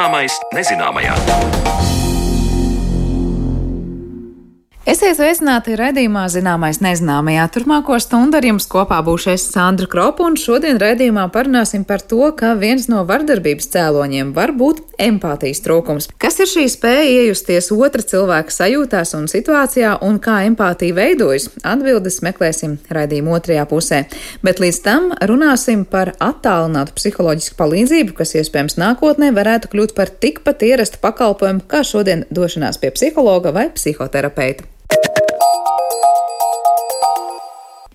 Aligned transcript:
Zināmais 0.00 0.32
nezināmajā. 0.56 1.99
Esiet 4.90 5.20
sveicināti 5.20 5.76
redzējumā, 5.78 6.24
zināmais 6.32 6.80
nezināmajā. 6.82 7.44
Turmāko 7.54 7.94
stundu 8.02 8.40
ar 8.40 8.46
jums 8.48 8.64
kopā 8.66 8.96
būšu 9.06 9.28
es 9.36 9.44
Sandra 9.52 9.86
Kropa, 9.86 10.24
un 10.26 10.34
šodien 10.40 10.80
redzējumā 10.82 11.28
parunāsim 11.30 11.84
par 11.86 12.02
to, 12.02 12.24
ka 12.34 12.56
viens 12.58 12.88
no 12.90 13.04
vardarbības 13.06 13.70
cēloņiem 13.70 14.32
var 14.34 14.50
būt 14.58 14.80
empātijas 14.98 15.62
trūkums. 15.62 16.08
Kas 16.18 16.40
ir 16.42 16.50
šī 16.50 16.64
spēja 16.72 17.04
iejusties 17.20 17.70
otra 17.76 18.02
cilvēka 18.02 18.56
sajūtās 18.56 19.14
un 19.20 19.28
situācijā, 19.30 19.92
un 20.08 20.18
kā 20.18 20.40
empātija 20.48 20.96
veidojas? 20.98 21.46
Atbildes 21.62 22.18
meklēsim 22.26 22.80
redzējuma 22.90 23.38
otrajā 23.38 23.68
pusē. 23.70 24.02
Bet 24.42 24.58
līdz 24.58 24.82
tam 24.88 25.08
runāsim 25.30 25.86
par 25.86 26.16
attālinātu 26.18 26.98
psiholoģisku 26.98 27.60
palīdzību, 27.62 28.18
kas 28.18 28.34
iespējams 28.42 28.80
nākotnē 28.82 29.30
varētu 29.38 29.70
kļūt 29.70 29.94
par 29.94 30.10
tikpat 30.10 30.66
ierastu 30.66 30.98
pakalpojumu 31.06 31.62
kā 31.70 31.86
šodien 31.86 32.26
došanās 32.34 32.82
pie 32.82 32.90
psihologa 32.98 33.54
vai 33.54 33.68
psihoterapeita. 33.70 34.79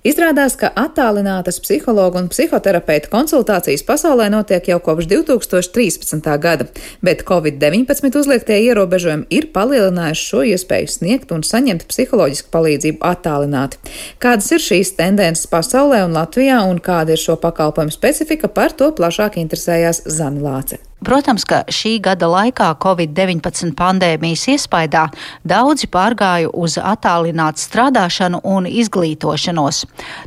Izrādās, 0.05 0.53
ka 0.53 0.69
attālinātas 0.77 1.57
psihologu 1.63 2.19
un 2.21 2.27
psihoterapeita 2.29 3.09
konsultācijas 3.09 3.81
pasaulē 3.87 4.27
notiek 4.29 4.67
jau 4.69 4.77
kopš 4.85 5.07
2013. 5.09 6.29
gada, 6.43 6.67
bet 7.01 7.23
Covid-19 7.25 8.19
uzliektie 8.21 8.59
ierobežojumi 8.67 9.25
ir 9.33 9.49
palielinājuši 9.55 10.27
šo 10.29 10.43
iespēju 10.51 10.91
sniegt 10.93 11.33
un 11.33 11.41
saņemt 11.41 11.87
psiholoģisku 11.89 12.53
palīdzību 12.53 13.01
attālināti. 13.01 13.81
Kādas 14.21 14.51
ir 14.53 14.61
šīs 14.61 14.93
tendences 14.99 15.49
pasaulē 15.49 16.03
un 16.05 16.13
Latvijā 16.13 16.61
un 16.69 16.77
kāda 16.77 17.17
ir 17.17 17.25
šo 17.25 17.39
pakalpojumu 17.41 17.97
specifika, 17.97 18.45
par 18.45 18.77
to 18.77 18.93
plašāk 18.93 19.41
interesējās 19.41 20.05
Zanilāce. 20.05 20.83
Protams, 21.05 21.43
ka 21.45 21.59
šī 21.69 21.99
gada 22.01 22.25
laikā 22.25 22.71
Covid-19 22.81 23.75
pandēmijas 23.77 24.47
iespaidā 24.55 25.03
daudzi 25.45 25.85
pārgāja 25.93 26.49
uz 26.49 26.79
attālinātu 26.81 27.61
strādāšanu 27.61 28.39
un 28.41 28.65
izglītošanos. 28.65 29.83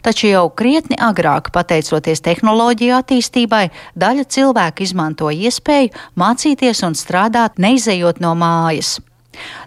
Taču 0.06 0.30
jau 0.30 0.44
krietni 0.54 1.00
agrāk, 1.02 1.50
pateicoties 1.50 2.22
tehnoloģiju 2.22 2.94
attīstībai, 3.00 3.64
daļa 3.98 4.28
cilvēku 4.30 4.86
izmantoja 4.86 5.50
iespēju 5.50 5.90
mācīties 6.14 6.86
un 6.86 6.94
strādāt 6.94 7.58
neizejot 7.58 8.22
no 8.22 8.36
mājas. 8.38 9.00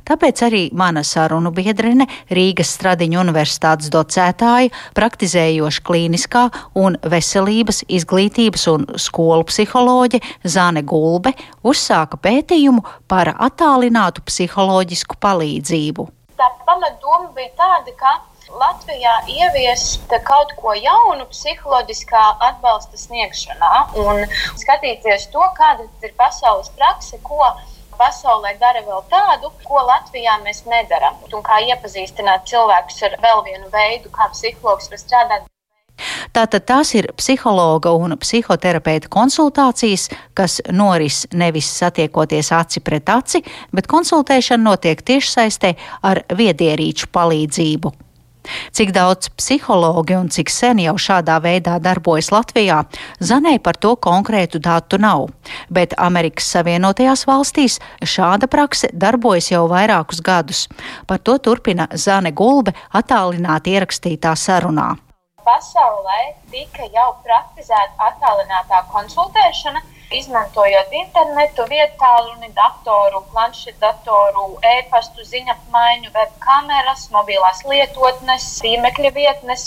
Tāpēc 0.07 0.41
arī 0.47 0.61
mana 0.75 1.03
sarunu 1.05 1.51
biedrene 1.55 2.07
Rīgas 2.33 2.73
Stradiņu 2.75 3.19
universitātes 3.21 3.91
docētāja, 3.93 4.71
praktizējoša 4.97 5.83
klīniskā 5.87 6.47
un 6.81 6.97
veselības, 7.13 7.83
izglītības 7.99 8.65
un 8.73 8.87
skolu 8.99 9.45
psiholoģe 9.51 10.21
Zane 10.43 10.81
Gulbe 10.81 11.35
uzsāka 11.63 12.17
pētījumu 12.17 12.83
par 13.11 13.35
attālinātu 13.37 14.25
psiholoģisku 14.27 15.21
palīdzību. 15.21 16.09
Tā 16.41 16.49
pamatdoma 16.65 17.29
bija 17.37 17.53
tāda, 17.61 17.93
ka 18.01 18.17
Latvijā 18.51 19.13
ieviest 19.31 20.11
kaut 20.27 20.51
ko 20.59 20.73
jaunu 20.75 21.27
psiholoģiskā 21.29 22.23
atbalsta 22.49 22.97
sniegšanā 22.99 23.69
un 24.01 24.25
skatīties 24.59 25.29
to, 25.31 25.45
kāda 25.55 25.85
ir 26.03 26.11
pasaules 26.17 26.73
prakse, 26.75 27.21
ko 27.23 27.45
pasaulē 28.01 28.55
dara 28.61 28.81
vēl 28.87 29.05
tādu, 29.13 29.53
ko 29.67 29.85
Latvijā 29.85 30.39
mēs 30.45 30.65
nedarām. 30.73 31.21
Un 31.31 31.45
kā 31.45 31.61
iepazīstināt 31.69 32.49
cilvēkus 32.49 33.01
ar 33.07 33.17
vēl 33.23 33.45
vienu 33.47 33.71
veidu, 33.73 34.11
kā 34.17 34.29
psihologs 34.33 34.91
var 34.91 35.01
strādāt. 35.05 35.49
Tātad 36.33 36.65
tās 36.65 36.93
ir 36.97 37.11
psihologa 37.19 37.91
un 37.93 38.15
psihoterapeita 38.17 39.09
konsultācijas, 39.11 40.07
kas 40.33 40.59
noris 40.71 41.25
nevis 41.33 41.69
satiekoties 41.77 42.51
aci 42.57 42.81
pret 42.81 43.09
aci, 43.11 43.43
bet 43.75 43.89
konsultēšana 43.91 44.63
notiek 44.65 45.03
tiešsaistē 45.05 45.75
ar 46.07 46.23
viedierīču 46.37 47.11
palīdzību. 47.13 47.93
Cik 48.71 48.93
daudz 48.95 49.29
psihologi 49.37 50.15
un 50.17 50.29
cik 50.31 50.49
sen 50.51 50.81
jau 50.83 50.95
šādā 50.99 51.37
veidā 51.43 51.77
darbojas 51.83 52.31
Latvijā, 52.33 52.83
Zanē 53.19 53.57
par 53.63 53.77
to 53.77 53.95
konkrētu 53.95 54.61
datu 54.63 54.99
nav, 55.01 55.27
bet 55.69 55.95
Amerikas 55.97 56.49
Savienotajās 56.53 57.25
valstīs 57.29 57.79
šāda 58.03 58.49
prakse 58.51 58.89
darbojas 58.93 59.51
jau 59.51 59.67
vairākus 59.71 60.21
gadus. 60.25 60.67
Par 61.07 61.19
to 61.19 61.37
turpina 61.37 61.87
Zane 61.95 62.31
Gulbe 62.31 62.73
attālināti 62.93 63.77
ierakstītā 63.77 64.35
sarunā. 64.35 64.91
Pasaulē 65.41 66.19
tika 66.51 66.85
jau 66.93 67.09
praktizēta 67.25 68.11
attālinātā 68.11 68.83
konsultēšana, 68.93 69.81
izmantojot 70.19 70.93
internetu, 70.99 71.65
vietālruni, 71.71 72.51
datoru, 72.57 73.23
planšetdatoru, 73.31 74.45
e-pastu, 74.75 75.25
ziņapmaiņu, 75.31 76.11
webkameras, 76.15 77.07
mobilās 77.15 77.63
lietotnes, 77.71 78.47
tīmekļa 78.61 79.11
vietnes. 79.17 79.65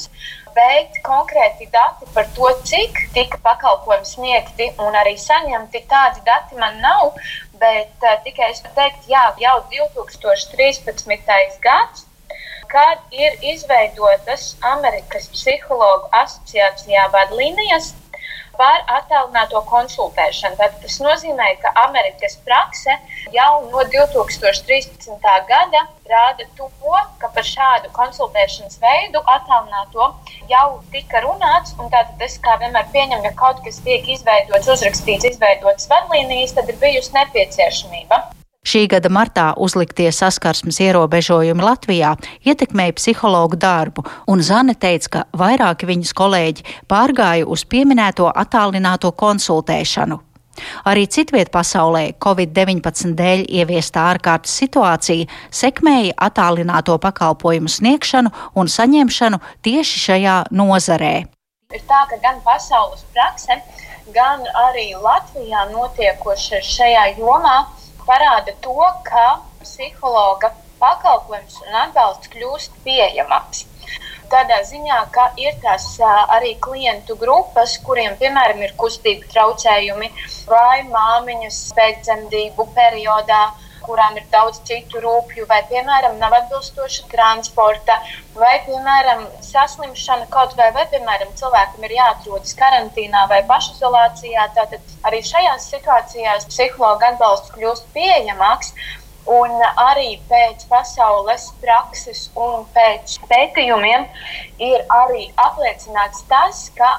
Bet 0.54 1.00
konkrēti 1.02 1.66
dati 1.74 2.06
par 2.14 2.28
to, 2.36 2.52
cik 2.70 3.00
tika 3.16 3.40
pakalpojumi 3.42 4.06
sniegti 4.06 4.68
un 4.84 4.94
arī 5.00 5.16
saņemti, 5.18 5.82
tādi 5.90 6.22
dati 6.28 6.60
man 6.60 6.78
nav. 6.84 7.16
Bet 7.58 8.06
uh, 8.06 8.18
tikai 8.26 8.52
es 8.52 8.62
varu 8.62 8.76
teikt, 8.78 9.08
jā, 9.10 9.24
jau 9.42 9.56
2013. 9.72 11.62
gads 11.64 12.06
kad 12.74 12.98
ir 13.14 13.36
izveidotas 13.52 14.54
Amerikas 14.66 15.28
Psihologu 15.30 16.08
asociācijā 16.18 17.04
vadlīnijas, 17.12 17.92
par 18.58 18.82
attālināto 18.98 19.62
konsultēšanu. 19.70 20.58
Tad 20.60 20.76
tas 20.82 20.98
nozīmē, 21.04 21.48
ka 21.62 21.72
Amerikas 21.84 22.36
prakse 22.46 22.96
jau 23.34 23.50
no 23.70 23.84
2013. 23.94 25.18
gada 25.48 25.82
rāda 26.10 26.46
to, 26.58 26.68
ka 27.20 27.30
par 27.34 27.48
šādu 27.48 27.90
konsultēšanas 27.96 28.80
veidu 28.82 29.24
attālināto 29.36 30.10
jau 30.50 30.68
tika 30.92 31.24
runāts. 31.24 31.76
Tātad 31.80 32.22
es 32.28 32.38
kā 32.44 32.58
vienmēr 32.62 32.88
pieņemu, 32.94 33.24
ja 33.28 33.34
kaut 33.38 33.64
kas 33.66 33.80
tiek 33.86 34.06
izveidots, 34.16 34.70
uzrakstīts, 34.76 35.30
izveidotas 35.34 35.90
vadlīnijas, 35.90 36.56
tad 36.58 36.70
ir 36.70 36.80
bijusi 36.82 37.14
nepieciešamība. 37.18 38.22
Šī 38.64 38.86
gada 38.88 39.10
martā 39.12 39.50
uzliktie 39.60 40.08
saskarsmes 40.08 40.78
ierobežojumi 40.80 41.60
Latvijā 41.60 42.14
ietekmēja 42.48 42.94
psihologu 42.96 43.58
darbu, 43.60 44.06
un 44.24 44.40
Zane 44.40 44.72
teica, 44.80 45.10
ka 45.10 45.24
vairāki 45.36 45.88
viņas 45.90 46.14
kolēģi 46.16 46.64
pārgāja 46.88 47.44
uz 47.44 47.66
pieminēto 47.68 48.30
attālināto 48.32 49.12
konsultēšanu. 49.12 50.16
Arī 50.88 51.04
citviet 51.10 51.50
pasaulē 51.52 52.14
Covid-19 52.24 53.12
dēļ 53.18 53.44
ieviestā 53.60 54.06
ārkārtas 54.14 54.56
situācija 54.62 55.28
sekmēja 55.52 56.16
attālināto 56.28 56.96
pakalpojumu 57.04 57.68
sniegšanu 57.68 58.32
un 58.56 58.70
saņemšanu 58.70 59.42
tieši 59.66 60.04
šajā 60.08 60.40
nozarē. 60.56 61.14
Ir 61.74 61.86
tā, 61.90 62.04
ka 62.08 62.16
gan 62.22 62.40
pasaules 62.46 63.04
prakse, 63.12 63.60
gan 64.14 64.44
arī 64.70 64.92
Latvijā 64.94 65.68
notiekošais 65.74 66.76
šajā 66.78 67.08
jomā 67.18 67.58
parāda 68.08 68.54
to, 68.64 68.76
ka 69.08 69.26
psihologa 69.62 70.52
pakalpojums 70.80 71.60
un 71.64 71.78
atbalsts 71.84 72.30
kļūst 72.32 72.82
pieejamāks. 72.84 73.64
Tādā 74.32 74.58
ziņā, 74.66 74.98
ka 75.14 75.26
ir 75.38 75.56
tās 75.62 75.86
arī 76.36 76.54
klientu 76.66 77.16
grupas, 77.20 77.76
kuriem, 77.86 78.16
piemēram, 78.20 78.62
ir 78.64 78.72
kustību 78.80 79.28
traucējumi 79.32 80.08
vai 80.48 80.82
māmiņas 80.88 81.60
pēcdzemdību 81.76 82.66
periodā, 82.78 83.42
kurām 83.86 84.16
ir 84.18 84.26
daudz 84.32 84.60
citu 84.68 85.00
rūpju, 85.04 85.46
vai, 85.50 85.60
piemēram, 85.70 86.18
nav 86.22 86.34
atbilstoša 86.38 87.06
transporta, 87.12 87.96
vai, 88.38 88.56
piemēram, 88.66 89.24
saslimšana 89.44 90.28
kaut 90.34 90.56
vai, 90.58 90.70
vai, 90.76 90.86
piemēram, 90.92 91.32
cilvēkam 91.38 91.86
ir 91.86 91.96
jāatrodas 91.98 92.56
karantīnā 92.58 93.24
vai 93.30 93.40
pašizolācijā. 93.50 94.50
Tātad 94.58 94.92
arī 95.08 95.22
šajās 95.30 95.70
situācijās 95.72 96.50
psihologa 96.50 97.14
atbalsts 97.14 97.54
kļūst 97.56 97.90
pieejamāks. 97.96 98.74
Un 99.24 99.54
arī 99.80 100.18
pēc 100.28 100.66
pasaules 100.68 101.46
prakses 101.62 102.26
un 102.36 102.66
pēc 102.74 103.16
pētījumiem 103.30 104.04
ir 104.60 104.84
arī 104.92 105.30
apliecināts 105.46 106.26
tas, 106.28 106.66
ka 106.76 106.90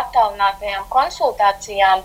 attālinātajām 0.00 0.84
konsultācijām 0.92 2.02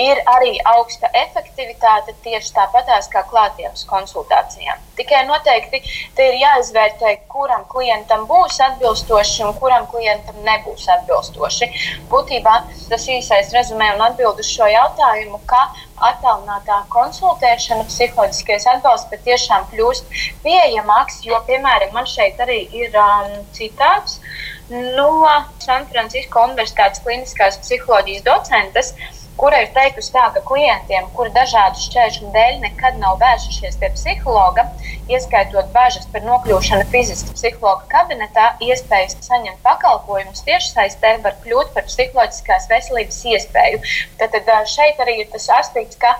ir 0.00 0.20
arī 0.34 0.52
augsta 0.72 1.10
efektivitāte 1.22 2.14
tieši 2.24 2.54
tāpatās 2.56 3.08
kā 3.12 3.22
klātienes 3.30 3.84
konsultācijām. 3.90 4.78
Tikai 4.96 5.24
noteikti 5.28 5.82
te 6.16 6.28
ir 6.30 6.38
jāizvērtē, 6.40 7.16
kuram 7.32 7.64
klientam 7.72 8.26
būs 8.30 8.60
atbilstoši 8.68 9.46
un 9.48 9.54
kuram 9.58 9.86
klientam 9.92 10.40
nebūs 10.46 10.88
atbilstoši. 10.96 11.70
Būtībā 12.10 12.56
tas 12.90 13.08
īsais 13.08 13.52
rezumē 13.56 13.94
un 13.96 14.06
atbild 14.10 14.40
uz 14.42 14.50
šo 14.50 14.68
jautājumu, 14.70 15.40
ka 15.50 15.66
attālinātā 16.08 16.80
konsultēšana, 16.92 17.86
psiholoģiskais 17.90 18.66
atbalsts 18.74 19.10
patiešām 19.12 19.66
kļūst 19.72 20.20
pieejamāks, 20.44 21.20
jo, 21.26 21.40
piemēram, 21.48 21.92
man 21.96 22.08
šeit 22.08 22.40
arī 22.40 22.62
ir 22.82 22.96
um, 22.96 23.36
citāts. 23.56 24.20
No 24.70 25.26
San 25.58 25.88
Francisco 25.90 26.44
Universitātes 26.46 27.02
kliniskās 27.02 27.58
psiholoģijas 27.64 28.26
docentes, 28.28 28.92
kura 29.38 29.60
ir 29.64 29.70
teikusi 29.76 30.12
tā, 30.14 30.26
ka 30.34 30.42
klientiem, 30.46 31.06
kuri 31.16 31.32
dažādu 31.34 31.80
šķēršļu 31.84 32.30
dēļ 32.34 32.58
nekad 32.64 32.98
nav 33.00 33.18
vērsušies 33.22 33.78
pie 33.80 33.90
psihologa, 33.94 34.66
ieskaitot 35.10 35.70
bažas 35.74 36.06
par 36.12 36.24
nokļūšanu 36.26 36.86
fiziski 36.92 37.34
psihologa 37.36 37.88
kabinetā, 37.92 38.50
iespējas 38.66 39.16
saņemt 39.26 39.62
pakalpojumus 39.66 40.44
tiešsaistē 40.48 41.16
var 41.24 41.38
kļūt 41.44 41.72
par 41.76 41.88
psiholoģiskās 41.88 42.68
veselības 42.72 43.22
iespēju. 43.32 43.82
Tad, 44.20 44.36
tad 44.36 44.70
šeit 44.70 45.00
arī 45.02 45.20
ir 45.24 45.32
tas 45.32 45.48
aspekts, 45.60 45.98
ka 46.00 46.14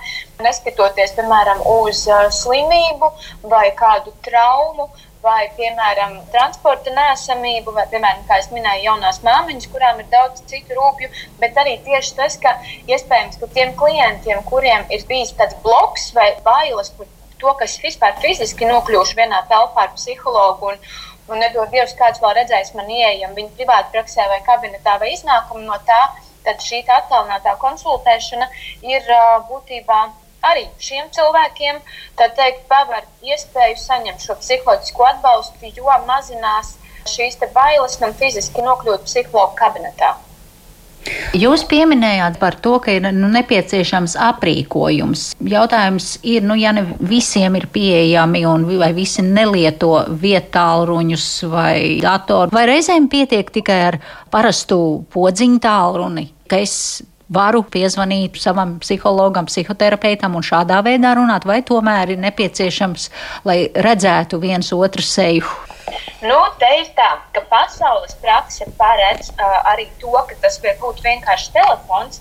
neskatoties, 0.44 1.14
piemēram, 1.18 1.62
uz 1.82 2.06
slimību 2.40 3.12
vai 3.52 3.68
kādu 3.76 4.14
traumu, 4.24 4.88
vai, 5.24 5.50
piemēram, 5.56 6.16
transporta 6.32 6.92
nēsamību, 6.96 7.74
vai, 7.76 7.86
piemēram, 7.92 8.24
kā 8.28 8.40
jau 8.40 8.56
minēju, 8.56 8.86
jaunās 8.88 9.20
māmiņas, 9.26 9.68
kurām 9.72 10.00
ir 10.00 10.08
daudz 10.12 10.42
citu 10.50 10.76
rūpju, 10.78 11.10
bet 11.42 11.60
arī 11.60 11.76
tieši 11.86 12.16
tas, 12.16 12.38
ka 12.40 12.56
iespējams, 12.88 13.40
ka 13.40 13.50
tiem 13.54 13.74
klientiem, 13.80 14.42
kuriem 14.48 14.88
ir 14.88 15.04
bijis 15.10 15.34
tāds 15.36 15.58
bloks 15.64 16.10
vai 16.16 16.32
bailes 16.46 16.92
par 16.96 17.10
to, 17.40 17.54
kas 17.60 17.78
vispār 17.84 18.16
fiziski 18.24 18.68
nokļūšu 18.68 19.20
vienā 19.20 19.44
telpā 19.52 19.88
ar 19.88 19.94
psihologu. 19.98 20.74
Un, 20.74 20.90
Un 21.30 21.38
nedod 21.38 21.68
Dievs, 21.70 21.92
kāds 21.94 22.18
vēl 22.18 22.32
redzējis 22.40 22.72
man 22.74 22.88
ieejam 22.90 23.36
viņa 23.36 23.52
privāti 23.54 23.92
praksē 23.94 24.24
vai 24.32 24.40
kabinetā 24.42 24.96
vai 24.98 25.12
iznākumu 25.14 25.62
no 25.62 25.76
tā, 25.86 25.98
tad 26.42 26.64
šī 26.64 26.80
attālinātā 26.96 27.52
konsultēšana 27.60 28.48
ir 28.82 29.06
būtībā 29.46 30.00
arī 30.46 30.66
šiem 30.82 31.10
cilvēkiem 31.14 31.80
teikt, 32.20 32.64
paver 32.70 33.06
iespēju 33.24 33.76
saņemt 33.80 34.26
šo 34.26 34.38
psiholoģisko 34.40 35.06
atbalstu, 35.12 35.74
jo 35.76 36.00
mazinās 36.08 36.76
šīs 37.10 37.38
bailes 37.54 38.00
man 38.00 38.16
fiziski 38.16 38.64
nokļūt 38.64 39.06
psihologa 39.08 39.56
kabinetā. 39.62 40.16
Jūs 41.32 41.62
pieminējāt 41.64 42.36
par 42.40 42.58
to, 42.60 42.74
ka 42.84 42.92
ir 42.92 43.06
nu, 43.16 43.30
nepieciešams 43.32 44.18
aprīkojums. 44.20 45.22
Jautājums 45.48 46.10
ir, 46.28 46.44
nu, 46.44 46.56
ja 46.60 46.74
ne 46.76 46.82
visiem 47.00 47.56
ir 47.56 47.70
pieejami 47.72 48.42
un 48.48 48.66
vai 48.80 48.90
visi 48.96 49.24
nelieto 49.24 49.94
vietālruņus 50.20 51.28
vai 51.48 51.76
datoru, 52.04 52.52
vai 52.52 52.66
reizēm 52.68 53.08
pietiek 53.12 53.48
tikai 53.54 53.78
ar 53.86 54.00
parastu 54.32 54.80
podziņu 55.14 55.62
tālruni, 55.64 56.26
ka 56.50 56.60
es 56.60 56.76
varu 57.30 57.62
piezvanīt 57.62 58.38
savam 58.42 58.76
psihologam, 58.82 59.48
psihoterapeitam 59.48 60.36
un 60.38 60.46
šādā 60.46 60.80
veidā 60.86 61.14
runāt, 61.18 61.46
vai 61.46 61.60
tomēr 61.66 62.14
ir 62.14 62.22
nepieciešams, 62.22 63.10
lai 63.48 63.58
redzētu 63.74 64.40
viens 64.42 64.72
otru 64.76 65.04
seju? 65.06 65.46
Nu, 66.22 66.38
te 66.60 66.68
ir 66.78 66.90
tā, 66.96 67.10
ka 67.34 67.42
pasaules 67.50 68.14
prakse 68.22 68.66
paredz 68.78 69.30
uh, 69.32 69.54
arī 69.72 69.88
to, 70.02 70.12
ka 70.28 70.36
tas 70.42 70.60
var 70.62 70.76
būt 70.82 71.00
vienkārši 71.06 71.54
telefons, 71.56 72.20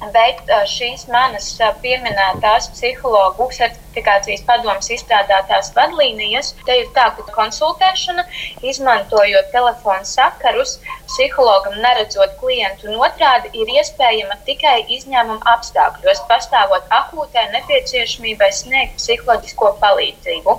Bet 0.00 0.48
šīs 0.72 1.02
manas 1.12 1.46
pieminētās 1.82 2.70
psihologu 2.72 3.50
certifikācijas 3.52 4.46
padomus 4.48 4.88
izstrādātās 4.94 5.68
vadlīnijas, 5.76 6.54
te 6.64 6.78
ir 6.80 6.86
tā, 6.96 7.10
ka 7.18 7.26
konsultēšana, 7.34 8.24
izmantojot 8.72 9.50
telefonu 9.52 10.08
sakarus, 10.08 10.78
psihologam 11.10 11.76
neredzot 11.84 12.32
klientu 12.40 12.96
otrādi, 12.96 13.52
ir 13.60 13.74
iespējama 13.76 14.38
tikai 14.48 14.78
izņēmuma 14.96 15.44
apstākļos, 15.58 16.24
pastāvot 16.32 16.88
akūtai 17.02 17.50
nepieciešamībai 17.58 18.48
sniegt 18.62 18.96
psiholoģisko 19.02 19.74
palīdzību. 19.84 20.56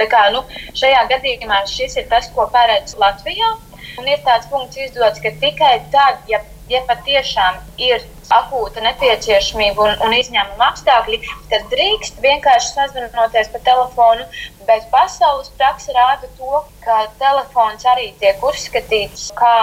Tā 0.00 0.08
kā, 0.14 0.22
nu, 0.34 0.40
šajā 0.80 1.04
gadījumā 1.12 1.60
šis 1.70 2.00
ir 2.00 2.08
tas, 2.14 2.32
ko 2.32 2.48
paredz 2.56 2.96
Latvijā. 3.04 3.52
Un 4.00 4.08
ir 4.08 4.24
tāds 4.24 4.48
punkts 4.48 4.80
izdots, 4.80 5.20
ka 5.20 5.30
tikai 5.42 5.74
tad, 5.92 6.24
ja, 6.30 6.40
ja 6.70 6.82
patiešām 6.88 7.58
ir 7.82 8.04
akūta 8.32 8.82
nepieciešamība 8.84 9.84
un, 9.84 9.94
un 10.06 10.16
izņēmuma 10.16 10.70
apstākļi, 10.72 11.20
tad 11.50 11.68
drīkst 11.72 12.20
vienkārši 12.24 12.72
sazvanoties 12.76 13.52
pa 13.52 13.62
telefonu. 13.66 14.26
Bet 14.68 14.88
pasaules 14.94 15.50
praksa 15.58 15.94
rāda 15.96 16.30
to, 16.38 16.64
ka 16.84 17.04
telefons 17.20 17.86
arī 17.94 18.12
tiek 18.22 18.42
uzskatīts 18.46 19.30
kā 19.38 19.56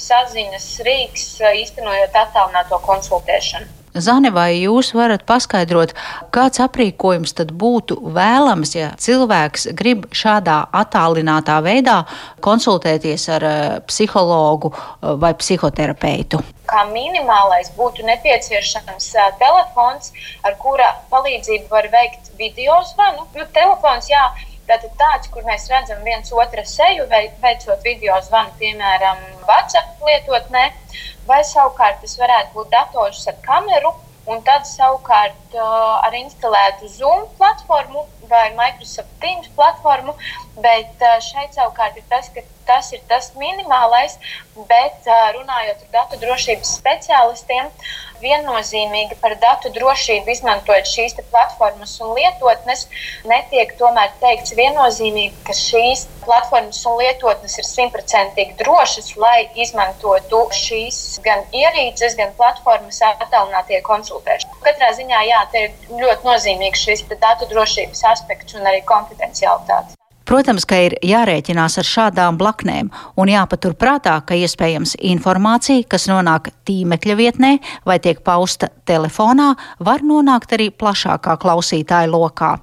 saziņas 0.00 0.68
rīks, 0.86 1.26
īstenojot 1.64 2.20
attālināto 2.24 2.80
konsultēšanu. 2.86 3.83
Zane, 3.94 4.32
vai 4.34 4.56
jūs 4.58 4.88
varat 4.96 5.22
paskaidrot, 5.22 5.92
kāds 6.34 6.58
aprīkojums 6.64 7.36
tad 7.38 7.52
būtu 7.54 8.00
vēlams, 8.16 8.72
ja 8.74 8.88
cilvēks 8.98 9.68
grib 9.78 10.08
šādā 10.10 10.64
attālinātā 10.74 11.60
veidā 11.62 12.00
konsultēties 12.42 13.28
ar 13.36 13.46
uh, 13.46 13.60
psihologu 13.86 14.72
uh, 14.74 15.14
vai 15.22 15.30
psihoterapeitu? 15.38 16.42
Kā 16.66 16.82
minimālais 16.90 17.70
būtu 17.78 18.02
nepieciešams 18.08 19.12
uh, 19.14 19.30
telefons, 19.38 20.10
ar 20.42 20.58
kura 20.58 20.90
palīdzību 21.14 21.70
var 21.70 21.86
veikt 21.94 22.34
video 22.40 22.80
zvanu. 22.90 23.28
Nu, 23.38 23.46
telefons, 23.54 24.10
jā, 24.10 24.26
Tātad 24.64 24.94
tāds, 24.96 25.28
kur 25.28 25.44
mēs 25.44 25.66
redzam 25.68 25.98
viens 26.06 26.30
otru 26.32 26.62
seju, 26.64 27.04
veicot 27.10 27.82
video 27.84 28.14
zvanu, 28.24 28.54
piemēram, 28.56 29.18
WhatsApp 29.44 30.00
lietotnē, 30.08 30.62
vai 31.28 31.42
savukārt 31.44 32.02
tas 32.02 32.18
varētu 32.20 32.56
būt 32.58 32.72
dators 32.74 33.22
ar 33.30 33.38
kameru, 33.46 33.92
un 34.30 34.40
tad 34.44 34.64
savukārt 34.68 35.56
uh, 35.56 36.00
ar 36.06 36.14
instalētu 36.16 36.88
Zoom 36.88 37.26
platformu 37.38 38.06
vai 38.30 38.46
Microsoft 38.56 39.12
Teams 39.20 39.50
platformu. 39.56 40.14
Bet 40.64 41.02
uh, 41.04 41.18
šeit 41.24 41.56
savukārt 41.56 41.98
ir 42.00 42.06
tas, 42.08 42.30
ka 42.32 42.44
tas 42.68 42.90
ir 42.96 43.02
tas 43.10 43.32
minimālais, 43.40 44.16
bet 44.70 45.10
uh, 45.10 45.26
runājot 45.36 45.84
ar 45.84 45.92
datu 45.98 46.20
drošības 46.24 46.72
speciālistiem, 46.80 47.68
viennozīmīgi 48.22 49.18
par 49.22 49.34
datu 49.42 49.70
drošību 49.74 50.32
izmantojot 50.34 50.90
šīs 50.90 51.16
platformas 51.32 51.94
un 52.04 52.14
lietotnes, 52.18 52.86
netiek 53.30 53.74
tomēr 53.80 54.12
teikts 54.22 54.54
viennozīmīgi, 54.58 55.34
ka 55.46 55.56
šīs 55.58 56.06
platformas 56.24 56.82
un 56.90 56.98
lietotnes 57.02 57.58
ir 57.60 57.68
simtprocentīgi 57.68 58.58
drošas, 58.62 59.14
lai 59.24 59.48
izmantotu 59.66 60.44
šīs 60.60 61.00
gan 61.26 61.44
ierīces, 61.52 62.16
gan 62.20 62.32
platformas 62.38 63.02
attālinātie 63.10 63.82
konsultēšana. 63.88 64.62
Katrā 64.68 64.92
ziņā, 65.00 65.24
jā, 65.30 65.42
ir 65.64 66.00
ļoti 66.04 66.30
nozīmīgs 66.30 66.86
šis 66.88 67.04
datu 67.14 67.50
drošības 67.50 68.06
aspekts 68.14 68.56
un 68.58 68.70
arī 68.70 68.82
konfidencialitāte. 68.88 70.03
Protams, 70.24 70.64
ka 70.64 70.78
ir 70.86 70.94
jārēķinās 71.04 71.76
ar 71.82 71.88
šādām 71.88 72.38
blaknēm 72.40 72.88
un 73.20 73.28
jāpatur 73.28 73.74
prātā, 73.76 74.16
ka 74.24 74.36
iespējams 74.40 74.96
informācija, 75.12 75.84
kas 75.84 76.08
nonāk 76.08 76.48
tīmekļa 76.64 77.16
vietnē 77.20 77.50
vai 77.84 77.98
tiek 78.00 78.24
pausta 78.24 78.72
telefonā, 78.88 79.52
var 79.84 80.00
nonākt 80.00 80.56
arī 80.56 80.70
plašākā 80.72 81.36
klausītāja 81.44 82.08
lokā. 82.08 82.54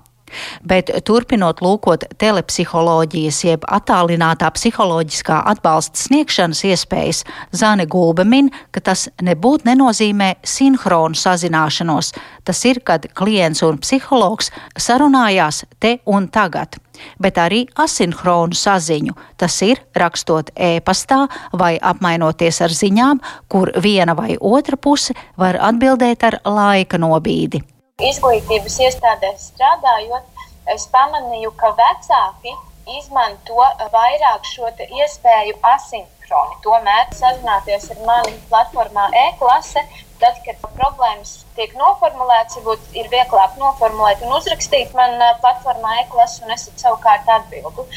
Bet 0.67 0.91
turpinot 1.07 1.61
lūkot 1.63 2.05
telepsiholoģijas, 2.21 3.41
jeb 3.47 3.65
attālinātā 3.67 4.51
psiholoģiskā 4.55 5.41
atbalsta 5.53 6.01
sniegšanas 6.05 6.63
iespējas, 6.71 7.23
Zane 7.55 7.87
Gulbe 7.89 8.25
min, 8.27 8.51
ka 8.71 8.83
tas 8.91 9.07
nebūtu 9.21 9.69
nenozīmē 9.71 10.35
sinhronu 10.43 11.17
sazināšanos. 11.17 12.13
Tas 12.47 12.63
ir, 12.65 12.81
kad 12.85 13.09
klients 13.17 13.63
un 13.65 13.81
psihologs 13.81 14.51
sarunājās 14.77 15.65
te 15.79 15.99
un 16.05 16.29
tagad 16.31 16.81
bet 17.21 17.39
arī 17.41 17.65
asinhronu 17.79 18.57
saziņu. 18.57 19.15
Tas 19.39 19.57
ir 19.65 19.81
rakstot 19.97 20.51
e-pastā 20.55 21.25
vai 21.57 21.75
apmainoties 21.81 22.61
ar 22.65 22.75
ziņām, 22.75 23.21
kur 23.51 23.73
viena 23.83 24.15
vai 24.17 24.35
otra 24.37 24.77
puse 24.77 25.15
var 25.37 25.59
atbildēt 25.71 26.27
ar 26.27 26.41
laika 26.45 27.01
nobīdi. 27.01 27.63
Izglītības 28.09 28.77
iestādēs 28.87 29.47
strādājot, 29.51 30.45
es 30.73 30.87
pamanīju, 30.93 31.51
ka 31.61 31.71
vecāki 31.77 32.53
izmanto 32.97 33.65
vairāk 33.93 34.47
šo 34.49 34.71
iespēju 35.01 35.57
asinhroni. 35.73 36.57
Tomēr 36.65 37.11
sazināties 37.17 37.91
ar 37.93 38.01
mani 38.07 38.37
platformā 38.49 39.09
e-klase 39.27 39.85
Tad, 40.21 40.35
kad 40.45 40.59
problēmas 40.77 41.29
tiek 41.57 41.71
noformulētas, 41.73 42.59
varbūt 42.59 42.97
ir 43.01 43.07
vieglāk 43.09 43.55
noformulēt 43.57 44.21
un 44.21 44.35
uzrakstīt 44.35 44.91
man 44.93 45.15
platformā 45.41 45.95
e-klasu, 46.03 46.43
un 46.45 46.53
es 46.53 46.67
savukārt 46.77 47.29
atbildu. 47.37 47.87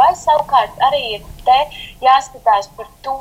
Vai 0.00 0.08
savukārt 0.18 0.82
arī 0.88 1.02
ir 1.12 1.68
jāskatās 2.02 2.72
par 2.74 2.90
to 3.06 3.14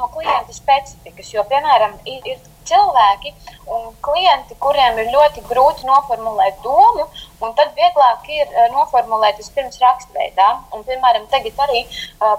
no 0.00 0.10
klienta 0.16 0.56
specifikas, 0.56 1.30
jo, 1.30 1.46
piemēram, 1.52 1.94
ir, 2.10 2.26
ir 2.34 2.42
cilvēki 2.68 3.34
un 3.76 3.90
klienti, 4.04 4.56
kuriem 4.62 4.98
ir 5.02 5.12
ļoti 5.14 5.44
grūti 5.48 5.86
noformulēt 5.88 6.62
domu, 6.64 7.08
un 7.42 7.54
tad 7.58 7.74
vieglāk 7.78 8.28
ir 8.32 8.56
noformulēt 8.74 9.40
vispirms 9.42 9.80
rakstveidā. 9.82 10.48
Un, 10.72 10.86
piemēram, 10.88 11.28
tagad 11.32 11.62
arī 11.66 11.84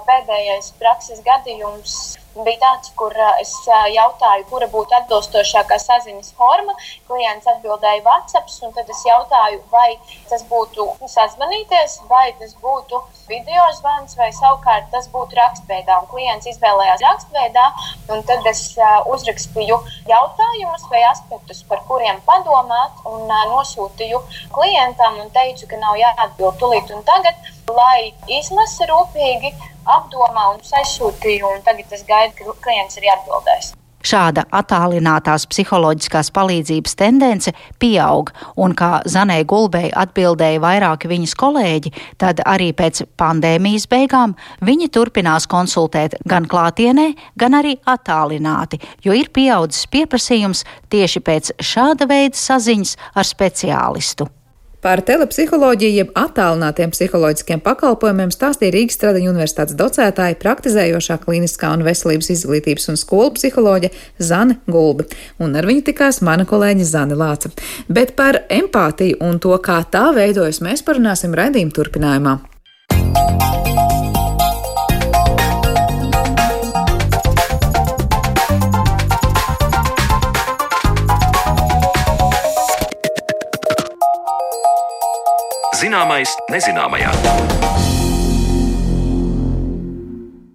pēdējais 0.08 0.74
prakses 0.80 1.22
gadījums 1.26 1.98
bija 2.42 2.58
tāds, 2.62 2.90
kur 2.98 3.14
es 3.40 3.52
jautāju, 3.94 4.46
kura 4.50 4.66
būtu 4.72 4.96
atbilstošākā 4.98 5.78
saziņas 5.82 6.32
forma. 6.38 6.74
Klients 7.08 7.46
atbildēja 7.54 8.02
WhatsApp, 8.06 8.50
un 8.66 8.74
tad 8.76 8.90
es 8.90 9.02
jautāju, 9.06 9.60
vai 9.70 9.94
tas 10.30 10.44
būtu 10.50 10.88
sazvanīties, 11.10 12.00
vai 12.10 12.32
tas 12.40 12.56
būtu 12.62 13.00
video 13.30 13.66
zvans, 13.78 14.16
vai 14.18 14.30
savukārt 14.34 14.90
tas 14.92 15.08
būtu 15.12 15.38
rakstveidā. 15.38 16.00
Un 16.02 16.10
klients 16.10 16.48
izvēlējās 16.50 17.04
rakstveidā, 17.06 17.66
un 18.14 18.24
tad 18.28 18.46
es 18.50 18.64
uzrakstīju 19.14 19.78
jautājumus 20.10 20.88
vai 20.90 21.04
aspektus, 21.10 21.62
par 21.68 21.84
kuriem 21.88 22.20
padomāt, 22.26 23.04
un 23.08 23.30
nosūtīju 23.52 24.20
klientam 24.54 25.20
un 25.22 25.30
teicu, 25.34 25.68
ka 25.70 25.80
nav 25.80 25.98
jāatbild 26.00 26.58
tulīt 26.60 26.90
un 26.94 27.06
tagad, 27.06 27.38
lai 27.70 28.12
izlasa 28.28 28.88
rūpīgi 28.90 29.54
apdomā 29.84 30.50
un 30.54 30.60
aizsūtīju, 30.82 31.54
un 31.54 31.64
tagad 31.66 31.96
es 31.96 32.04
gaidu, 32.08 32.36
ka 32.40 32.60
klients 32.66 33.00
ir 33.00 33.10
atbildējis. 33.16 33.74
Šāda 34.04 34.42
attālinātās 34.52 35.46
psiholoģiskās 35.48 36.28
palīdzības 36.36 36.96
tendence 37.00 37.54
pieaug, 37.80 38.28
un 38.60 38.74
kā 38.76 38.98
Zanē 39.08 39.38
Gulbei 39.48 39.88
atbildēja 39.96 40.60
vairāki 40.60 41.08
viņas 41.08 41.32
kolēģi, 41.40 41.94
tad 42.20 42.42
arī 42.44 42.74
pēc 42.76 43.06
pandēmijas 43.20 43.88
beigām 43.88 44.36
viņi 44.60 44.90
turpinās 44.92 45.48
konsultēt 45.48 46.18
gan 46.28 46.44
klātienē, 46.44 47.08
gan 47.40 47.56
arī 47.62 47.78
attālināti, 47.80 48.82
jo 49.08 49.16
ir 49.16 49.32
pieaudzis 49.32 49.88
pieprasījums 49.88 50.66
tieši 50.92 51.24
pēc 51.24 51.54
šāda 51.64 52.08
veida 52.10 52.36
saziņas 52.36 52.98
ar 53.16 53.32
speciālistu. 53.32 54.28
Par 54.84 55.00
telepsiholoģiju, 55.00 55.96
jeb 55.96 56.10
attālinātiem 56.12 56.90
psiholoģiskiem 56.92 57.62
pakalpojumiem 57.64 58.28
stāstīja 58.34 58.74
Rīgas 58.74 58.98
Stradiņu 58.98 59.30
universitātes 59.32 59.78
docētāja, 59.78 60.36
praktizējošā 60.42 61.16
kliniskā 61.22 61.70
un 61.72 61.86
veselības 61.86 62.28
izglītības 62.36 62.90
un 62.92 63.00
skolu 63.00 63.32
psiholoģe 63.38 63.94
Zane 64.20 64.58
Gulba. 64.68 65.08
Un 65.40 65.56
ar 65.56 65.64
viņu 65.64 65.86
tikās 65.88 66.20
mana 66.20 66.44
kolēģe 66.44 66.84
Zane 66.92 67.16
Lāca. 67.16 67.48
Bet 67.88 68.12
par 68.18 68.42
empātiju 68.52 69.22
un 69.24 69.40
to, 69.40 69.56
kā 69.64 69.80
tā 69.88 70.10
veidojas, 70.12 70.60
mēs 70.60 70.84
parunāsim 70.84 71.32
raidījuma 71.32 71.80
turpinājumā. 71.80 72.42
Zināmais 85.74 86.30
nezināmajā. 86.52 87.63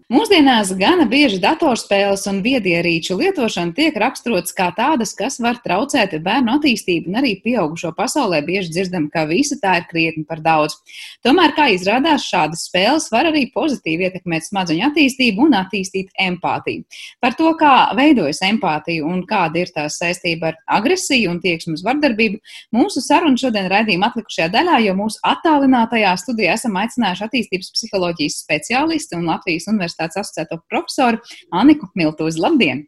Mūsdienās 0.09 0.71
gana 0.73 1.03
bieži 1.05 1.37
datorspēles 1.37 2.23
un 2.31 2.39
viedierīču 2.41 3.13
lietošana 3.19 3.75
tiek 3.77 3.97
raksturotas 4.01 4.55
kā 4.57 4.71
tādas, 4.73 5.11
kas 5.13 5.35
var 5.37 5.59
traucēt 5.61 6.15
bērnu 6.25 6.55
attīstību, 6.55 7.11
un 7.11 7.19
arī 7.19 7.35
pieaugušo 7.43 7.91
pasaulē 7.93 8.39
bieži 8.47 8.71
dzirdam, 8.73 9.05
ka 9.13 9.27
visa 9.29 9.59
tā 9.61 9.75
ir 9.77 9.85
krietni 9.85 10.23
par 10.25 10.41
daudz. 10.41 10.79
Tomēr, 11.21 11.53
kā 11.53 11.67
izrādās, 11.75 12.25
šādas 12.25 12.63
spēles 12.71 13.05
var 13.13 13.29
arī 13.29 13.43
pozitīvi 13.53 14.07
ietekmēt 14.07 14.47
smadzeņu 14.47 14.87
attīstību 14.87 15.45
un 15.45 15.53
attīstīt 15.59 16.09
empātiju. 16.25 16.87
Par 17.21 17.37
to, 17.37 17.53
kā 17.61 17.75
veidojas 18.01 18.41
empātija 18.49 19.05
un 19.05 19.21
kāda 19.29 19.61
ir 19.61 19.69
tās 19.77 19.99
saistība 20.01 20.49
ar 20.49 20.59
agresiju 20.79 21.35
un 21.35 21.37
tieksmu 21.45 21.75
uz 21.77 21.85
vardarbību, 21.85 22.41
mūsu 22.73 23.05
saruna 23.05 23.37
šodien 23.37 23.69
raidījuma 23.69 24.09
atlikušajā 24.09 24.49
daļā, 24.57 24.81
jo 24.87 24.97
mūsu 25.03 25.21
attālinātajā 25.35 26.17
studijā 26.25 26.57
esam 26.57 26.81
aicinājuši 26.81 27.27
attīstības 27.29 27.71
psiholoģijas 27.77 28.41
speciālisti 28.47 29.21
un 29.21 29.29
Latvijas 29.35 29.69
universitātes 29.69 29.98
universitātes 29.99 30.19
asociēto 30.19 30.61
profesoru 30.69 31.19
Aniku 31.51 31.89
Miltūzi. 31.95 32.39
Labdien! 32.39 32.87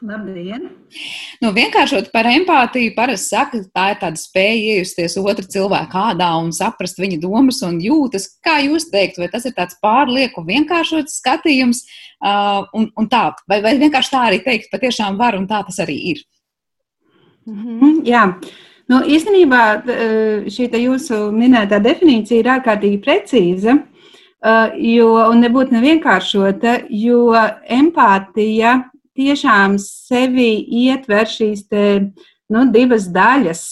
Labdien! 0.00 0.68
Nu, 1.42 1.50
vienkāršot 1.50 2.12
par 2.12 2.28
empātiju, 2.30 2.94
parasti 2.94 3.34
saka, 3.34 3.58
ka 3.58 3.70
tā 3.74 3.86
ir 3.90 3.98
tāda 3.98 4.20
spēja 4.20 4.76
iejusties 4.76 5.16
otra 5.18 5.44
cilvēka 5.44 6.12
ādā 6.12 6.30
un 6.38 6.52
saprast 6.52 7.00
viņa 7.00 7.18
domas 7.20 7.62
un 7.66 7.80
jūtas. 7.82 8.38
Kā 8.44 8.60
jūs 8.62 8.90
teiktu, 8.92 9.24
vai 9.24 9.28
tas 9.32 9.44
ir 9.48 9.56
tāds 9.56 9.74
pārlieku 9.82 10.44
vienkāršots 10.46 11.18
skatījums, 11.18 11.82
uh, 12.22 12.62
un, 12.72 12.92
un 12.94 13.10
tā, 13.10 13.32
vai, 13.50 13.60
vai 13.64 13.74
vienkārši 13.78 14.14
tā 14.14 14.24
arī 14.28 14.40
teikt, 14.44 14.70
patiešām 14.70 15.18
var, 15.18 15.34
un 15.34 15.48
tā 15.50 15.64
tas 15.66 15.82
arī 15.82 15.98
ir? 16.14 16.24
Mm 17.48 17.62
-hmm, 17.64 18.00
jā. 18.06 18.24
Nu, 18.88 19.02
īstenībā 19.04 19.82
šī 20.48 20.68
jūsu 20.80 21.32
minētā 21.32 21.80
definīcija 21.82 22.38
ir 22.40 22.46
ārkārtīgi 22.54 23.02
precīza. 23.04 23.74
Uh, 23.74 23.97
jo, 24.44 25.10
un 25.30 25.42
nebūtu 25.42 25.74
nevienkāršota, 25.74 26.78
jo 26.94 27.32
empātija 27.66 28.78
tiešām 29.18 29.78
sevi 29.82 30.52
ietver 30.86 31.26
šīs 31.26 31.64
te, 31.66 31.86
nu, 32.52 32.62
divas 32.72 33.08
daļas. 33.12 33.64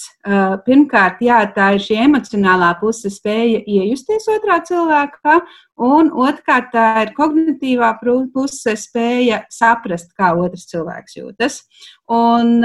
Pirmkārt, 0.66 1.23
jā, 1.23 1.38
tā 1.54 1.68
ir 1.76 1.85
šī 1.85 2.00
emocionālā 2.08 2.73
puse, 2.80 3.12
spēja 3.14 3.62
iejusties 3.62 4.26
otrā 4.35 4.58
cilvēkā, 4.66 5.38
un 5.87 6.11
otrkārt, 6.11 6.73
tā 6.75 6.88
ir 7.04 7.14
kognitīvā 7.14 7.92
puse, 8.02 8.75
spēja 8.75 9.44
saprast, 9.54 10.11
kā 10.18 10.35
otrs 10.35 10.66
cilvēks 10.73 11.18
jūtas. 11.20 11.62
Un 12.11 12.58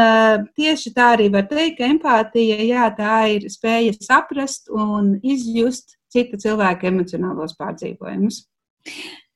tieši 0.58 0.96
tā 0.98 1.14
arī 1.20 1.30
var 1.30 1.46
teikt, 1.54 1.78
ka 1.78 1.94
empātija, 1.94 2.60
jā, 2.66 2.90
tā 2.98 3.24
ir 3.38 3.50
spēja 3.54 3.94
saprast 4.02 4.74
un 4.74 5.20
izjust 5.22 6.01
cita 6.12 6.40
cilvēka 6.42 6.90
emocionālos 6.92 7.56
pārdzīvojumus. 7.60 8.44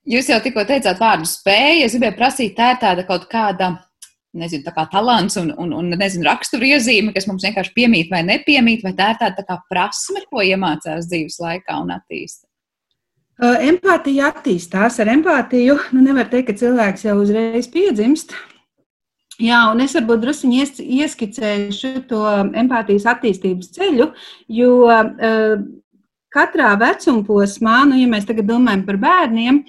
Jūs 0.06 0.30
jau 0.30 0.38
tikko 0.42 0.62
teicāt 0.68 1.00
vārdu 1.02 1.26
spēja. 1.26 1.86
Es 1.86 1.96
gribēju 1.96 2.16
prasīt, 2.18 2.54
tā 2.58 2.74
ir 2.74 2.82
tāda 2.82 3.06
kaut 3.08 3.26
kāda. 3.30 3.76
Nezinu, 4.36 4.66
tā 4.66 4.72
kā 4.76 4.82
talants 4.92 5.38
un, 5.40 5.48
un, 5.56 5.70
un 5.72 5.94
nezinu, 5.96 6.26
raksturiezīme, 6.28 7.14
kas 7.14 7.24
mums 7.24 7.46
vienkārši 7.46 7.72
piemīt 7.72 8.10
vai 8.12 8.20
nepiemīt, 8.26 8.82
vai 8.84 8.92
tā 8.98 9.14
ir 9.14 9.20
tāda 9.22 9.38
tā 9.38 9.46
kā 9.48 9.56
prasme, 9.70 10.20
ko 10.28 10.44
iemācās 10.44 11.08
dzīves 11.08 11.38
laikā 11.40 11.78
un 11.80 11.94
attīstīt. 11.94 12.44
Empātija 13.40 14.30
attīstās. 14.32 15.00
Ar 15.00 15.10
empātiju 15.12 15.78
nu, 15.96 16.04
nevar 16.04 16.28
teikt, 16.28 16.50
ka 16.50 16.60
cilvēks 16.60 17.06
jau 17.08 17.16
uzreiz 17.22 17.68
piedzimst. 17.72 18.36
Jā, 19.36 19.66
un 19.68 19.82
es 19.84 19.92
varbūt 19.96 20.22
druskuļi 20.22 20.60
ies, 20.62 20.78
ieskicēšu 20.80 22.06
to 22.08 22.22
empātijas 22.56 23.04
attīstības 23.12 23.68
ceļu, 23.74 24.06
jo 24.56 24.70
uh, 24.88 25.58
katrā 26.36 26.74
vecuma 26.80 27.24
posmā, 27.26 27.82
nu, 27.88 27.96
ja 27.98 28.08
mēs 28.10 28.28
tagad 28.28 28.48
domājam 28.50 28.84
par 28.86 29.00
bērniem, 29.00 29.62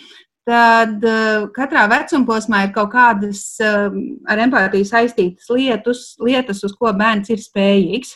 tad 0.47 1.03
uh, 1.03 1.47
katrā 1.55 1.83
vecuma 1.91 2.27
posmā 2.27 2.63
ir 2.65 2.73
kaut 2.75 2.93
kādas 2.93 3.41
uh, 3.63 3.91
ar 4.31 4.41
empātiju 4.45 4.87
saistītas 4.87 5.49
lietus, 5.51 6.03
lietas, 6.23 6.63
uz 6.63 6.75
ko 6.79 6.93
bērns 6.95 7.31
ir 7.33 7.43
spējīgs. 7.43 8.15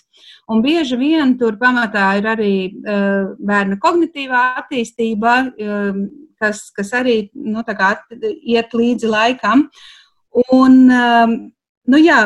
Un 0.52 0.64
bieži 0.64 0.98
vien 1.00 1.36
tur 1.40 1.58
pamatā 1.60 2.08
ir 2.20 2.28
arī 2.32 2.54
uh, 2.72 3.34
bērna 3.40 3.78
kognitīvā 3.84 4.44
attīstība, 4.64 5.38
uh, 5.52 6.04
kas, 6.42 6.70
kas 6.76 6.94
arī 6.98 7.18
nu, 7.36 7.64
iet 7.68 8.78
līdzi 8.80 9.12
laikam. 9.12 9.68
Un, 10.56 10.78
uh, 10.88 11.36
nu, 11.92 12.00
jā, 12.00 12.22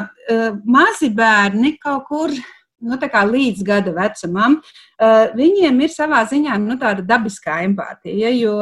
mazi 0.65 1.09
bērni 1.13 1.75
kaut 1.81 2.05
kur 2.09 2.33
nu, 2.81 2.97
līdz 3.31 3.63
gada 3.65 3.93
vecumam, 3.95 4.59
uh, 4.59 5.31
viņiem 5.37 5.81
ir 5.85 5.93
savā 5.93 6.25
ziņā 6.29 6.59
nu, 6.63 6.77
tāda 6.81 7.05
dabiskā 7.15 7.63
empātija. 7.69 8.33
Jo, 8.35 8.59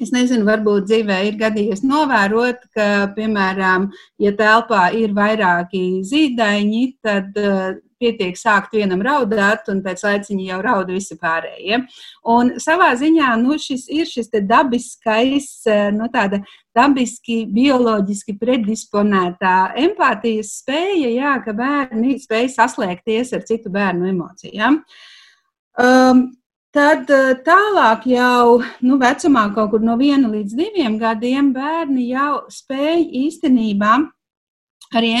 Es 0.00 0.08
nezinu, 0.10 0.46
varbūt 0.48 0.86
dzīvē 0.88 1.18
ir 1.28 1.36
gadījies 1.38 1.82
novērot, 1.84 2.62
ka, 2.74 2.86
piemēram, 3.14 3.90
ja 4.18 4.32
telpā 4.34 4.86
ir 4.98 5.12
vairāki 5.14 6.00
zīdaiņi, 6.08 6.80
tad 7.04 7.36
uh, 7.38 7.76
pietiek 8.02 8.38
sākt 8.38 8.74
vienam 8.76 9.02
raudāt, 9.04 9.70
un 9.72 9.80
pēc 9.84 10.02
laiciņa 10.06 10.48
jau 10.48 10.58
rauda 10.66 10.96
visi 10.96 11.16
pārējie. 11.20 11.80
Un 12.34 12.52
savā 12.62 12.90
ziņā 12.98 13.30
nu, 13.40 13.56
šis 13.62 13.86
ir 13.94 14.10
šis 14.10 14.32
dabiskais, 14.50 15.48
eh, 15.70 15.88
nu, 15.94 16.10
tāda 16.12 16.42
dabiski, 16.76 17.42
bioloģiski 17.52 18.36
predisponētā 18.42 19.56
empātijas 19.86 20.54
spēja, 20.60 21.14
jā, 21.14 21.38
ka 21.44 21.56
bērni 21.56 22.18
spēj 22.22 22.52
saslēgties 22.56 23.34
ar 23.36 23.48
citu 23.48 23.72
bērnu 23.72 24.12
emocijām. 24.12 24.82
Um, 25.80 26.30
Tad 26.72 27.10
eh, 27.12 27.34
tālāk 27.44 28.06
jau 28.08 28.62
nu, 28.80 28.96
vecumā, 28.96 29.42
kaut 29.52 29.74
kur 29.74 29.82
no 29.84 29.98
viena 30.00 30.30
līdz 30.32 30.54
diviem 30.56 30.94
gadiem, 30.96 31.50
bērni 31.52 32.06
jau 32.08 32.46
spēj 32.48 33.04
īstenībā 33.26 33.98
arī 34.96 35.12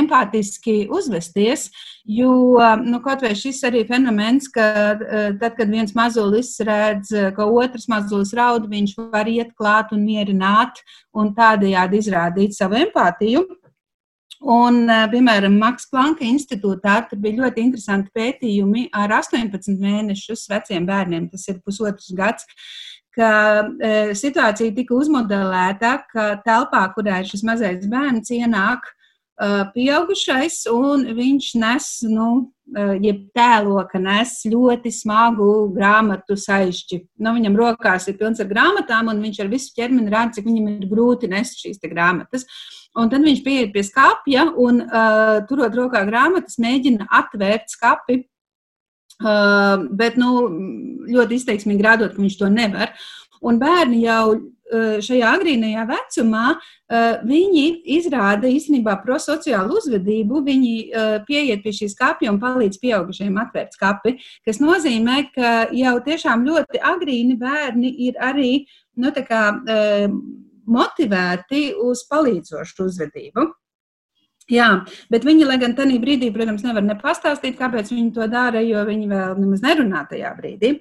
empātiski 0.00 0.86
uzvesties, 0.92 1.68
jo 2.04 2.58
nu, 2.82 3.00
kaut 3.04 3.22
vai 3.24 3.32
šis 3.38 3.62
arī 3.68 3.84
fenomens, 3.88 4.48
ka 4.52 4.66
eh, 4.92 5.32
tad, 5.40 5.56
kad 5.58 5.70
viens 5.70 5.94
mazulis 5.98 6.54
redz, 6.66 7.12
ka 7.36 7.46
otrs 7.46 7.88
mazulis 7.92 8.34
raud, 8.36 8.68
viņš 8.70 8.94
var 9.12 9.30
iet 9.30 9.54
klāt 9.58 9.94
un 9.94 10.04
mierināt 10.06 10.82
un 11.14 11.34
tādējādi 11.36 12.02
izrādīt 12.02 12.56
savu 12.58 12.80
empātiju. 12.82 13.44
Un, 14.42 14.88
eh, 14.90 15.04
piemēram, 15.12 15.54
Maks 15.58 15.86
Planka 15.90 16.26
institūtā 16.26 16.96
bija 17.14 17.44
ļoti 17.44 17.62
interesanti 17.62 18.10
pētījumi 18.16 18.88
ar 18.92 19.14
18 19.22 19.78
mēnešus 19.78 20.48
veciem 20.50 20.88
bērniem, 20.88 21.30
tas 21.30 21.46
ir 21.48 21.62
pusotrs 21.62 22.10
gads 22.18 22.48
ka 23.16 23.30
e, 23.60 23.92
situācija 24.16 24.72
tika 24.76 24.96
uzmodelēta, 24.96 25.92
ka 26.12 26.26
telpā, 26.46 26.82
kurā 26.96 27.20
ir 27.20 27.28
šis 27.28 27.44
mazais 27.44 27.86
bērns, 27.90 28.32
ienāk 28.32 28.88
pieaugušais, 29.74 30.66
un 30.70 31.06
viņš 31.16 31.46
nes, 31.58 31.86
nu, 32.10 32.28
e, 32.70 32.84
jeb 33.02 33.24
tēlo, 33.36 33.80
ka 33.90 33.98
nes 34.02 34.36
ļoti 34.46 34.92
smagu 34.94 35.48
grāmatu 35.74 36.36
saišķi. 36.38 37.00
Nu, 37.22 37.34
viņam 37.36 37.58
rokās 37.58 38.06
ir 38.10 38.18
pilns 38.20 38.42
ar 38.42 38.50
grāmatām, 38.50 39.10
un 39.10 39.22
viņš 39.24 39.40
ar 39.42 39.50
visu 39.52 39.72
ķermeni 39.78 40.12
rāda, 40.12 40.36
cik 40.36 40.46
viņam 40.46 40.68
ir 40.76 40.88
grūti 40.90 41.30
nest 41.32 41.58
šīs 41.62 41.82
grāmatas. 41.82 42.46
Un 42.98 43.08
tad 43.10 43.24
viņš 43.24 43.40
pieiet 43.42 43.72
pie 43.74 43.82
skāpja 43.86 44.50
un, 44.60 44.82
uh, 44.84 45.40
turot 45.48 45.74
rokā 45.74 46.04
grāmatas, 46.06 46.60
mēģina 46.60 47.08
atvērt 47.10 47.72
skāpi. 47.72 48.22
Uh, 49.22 49.88
bet 49.94 50.18
nu, 50.18 50.48
ļoti 51.08 51.38
izteiksmīgi 51.38 51.84
rādot, 51.84 52.14
ka 52.14 52.22
viņš 52.22 52.38
to 52.40 52.50
nevar. 52.52 52.94
Un 53.42 53.58
bērni 53.58 54.04
jau 54.04 54.38
šajā 55.04 55.32
agrīnajā 55.36 55.86
vecumā 55.88 56.44
uh, 56.54 57.22
viņi 57.28 57.64
izrāda 57.96 58.50
īstenībā 58.50 58.98
prosociālu 59.04 59.78
uzvedību. 59.80 60.42
Viņi 60.46 60.74
uh, 60.82 61.16
pieiet 61.28 61.64
pie 61.64 61.74
šīs 61.76 61.96
skāpja 61.96 62.32
un 62.32 62.40
palīdz 62.42 62.80
pieaugušajiem 62.82 63.40
atvērt 63.44 63.76
skāpi, 63.78 64.16
kas 64.48 64.62
nozīmē, 64.62 65.18
ka 65.34 65.54
jau 65.76 65.96
tiešām 66.06 66.46
ļoti 66.48 66.82
agrīni 66.92 67.38
bērni 67.40 67.92
ir 68.08 68.20
arī 68.22 68.52
nu, 69.00 69.12
kā, 69.12 69.42
motivēti 70.68 71.72
uz 71.80 72.04
palīdzošu 72.10 72.86
uzvedību. 72.86 73.48
Jā, 74.50 74.68
bet 75.12 75.22
viņi, 75.26 75.46
lai 75.46 75.56
gan 75.62 75.74
tajā 75.78 75.98
brīdī, 76.02 76.32
protams, 76.34 76.64
nevar 76.66 76.82
nepastāstīt, 76.82 77.54
kāpēc 77.60 77.92
viņi 77.92 78.10
to 78.16 78.26
dara, 78.30 78.62
jo 78.64 78.82
viņi 78.88 79.10
vēl 79.10 79.36
nemaz 79.38 79.62
nerunā 79.62 80.02
tajā 80.10 80.32
brīdī. 80.38 80.78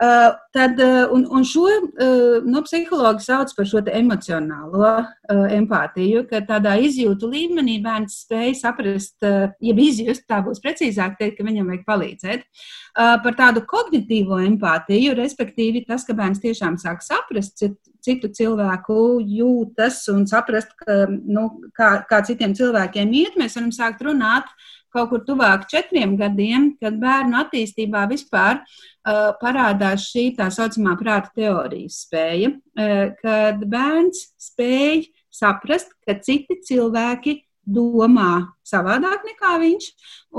Uh, 0.00 0.30
tad, 0.54 0.78
uh, 0.80 1.10
un, 1.12 1.26
un 1.28 1.42
šo 1.44 1.66
uh, 1.68 2.46
no 2.46 2.62
psihologi 2.64 3.20
sauc 3.26 3.50
par 3.52 3.66
šo 3.68 3.82
emocionālo 3.84 4.92
uh, 4.94 5.42
empātiju, 5.58 6.22
ka 6.30 6.40
tādā 6.48 6.78
izjūtu 6.80 7.28
līmenī 7.28 7.76
bērns 7.84 8.22
spēj 8.22 8.54
saprast, 8.62 9.18
uh, 9.26 9.50
jeb 9.60 9.82
izjust, 9.84 10.24
tā 10.30 10.40
būs 10.46 10.62
precīzāk 10.64 11.18
teikt, 11.18 11.36
ka 11.36 11.44
viņam 11.44 11.68
vajag 11.74 11.84
palīdzēt. 11.90 12.46
Uh, 12.46 13.18
par 13.26 13.36
tādu 13.42 13.66
kognitīvo 13.68 14.40
empātiju, 14.46 15.18
respektīvi 15.18 15.84
tas, 15.90 16.06
ka 16.08 16.16
bērns 16.16 16.40
tiešām 16.46 16.80
sāk 16.80 17.04
saprast 17.04 17.60
citu 18.04 18.30
cilvēku 18.34 19.20
jūtas 19.22 20.02
un 20.12 20.26
saprast, 20.30 20.72
ka, 20.78 21.04
nu, 21.08 21.48
kā, 21.76 21.92
kā 22.10 22.20
citiem 22.26 22.54
cilvēkiem 22.58 23.14
iet, 23.22 23.38
mēs 23.40 23.58
varam 23.58 23.72
sākt 23.74 24.04
runāt 24.06 24.50
kaut 24.90 25.12
kur 25.12 25.22
tuvāk 25.26 25.68
četriem 25.70 26.16
gadiem, 26.18 26.72
kad 26.80 26.96
bērnu 26.98 27.38
attīstībā 27.44 28.06
vispār 28.10 28.58
uh, 28.58 29.30
parādās 29.42 30.08
šī 30.10 30.30
tā 30.38 30.48
saucamā 30.50 30.96
prāta 30.98 31.30
teorijas 31.36 32.02
spēja, 32.06 32.50
uh, 32.56 33.04
kad 33.22 33.62
bērns 33.70 34.24
spēj 34.50 35.06
saprast, 35.30 35.94
ka 36.06 36.18
citi 36.18 36.58
cilvēki 36.66 37.38
domā 37.70 38.50
savādāk 38.66 39.24
nekā 39.28 39.56
viņš 39.62 39.90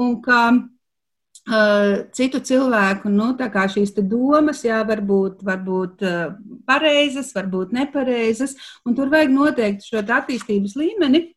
un 0.04 0.18
ka 0.26 0.42
citu 2.14 2.40
cilvēku 2.40 3.10
nu, 3.10 3.34
šīs 3.36 3.96
domas, 3.98 4.64
jā, 4.64 4.84
varbūt, 4.86 5.42
varbūt 5.42 6.04
uh, 6.06 6.34
pareizas, 6.68 7.34
varbūt 7.34 7.74
nepareizas, 7.74 8.56
un 8.86 8.96
tur 8.96 9.10
vajag 9.10 9.32
noteikti 9.34 9.90
šo 9.90 10.04
attīstības 10.06 10.76
līmeni. 10.78 11.34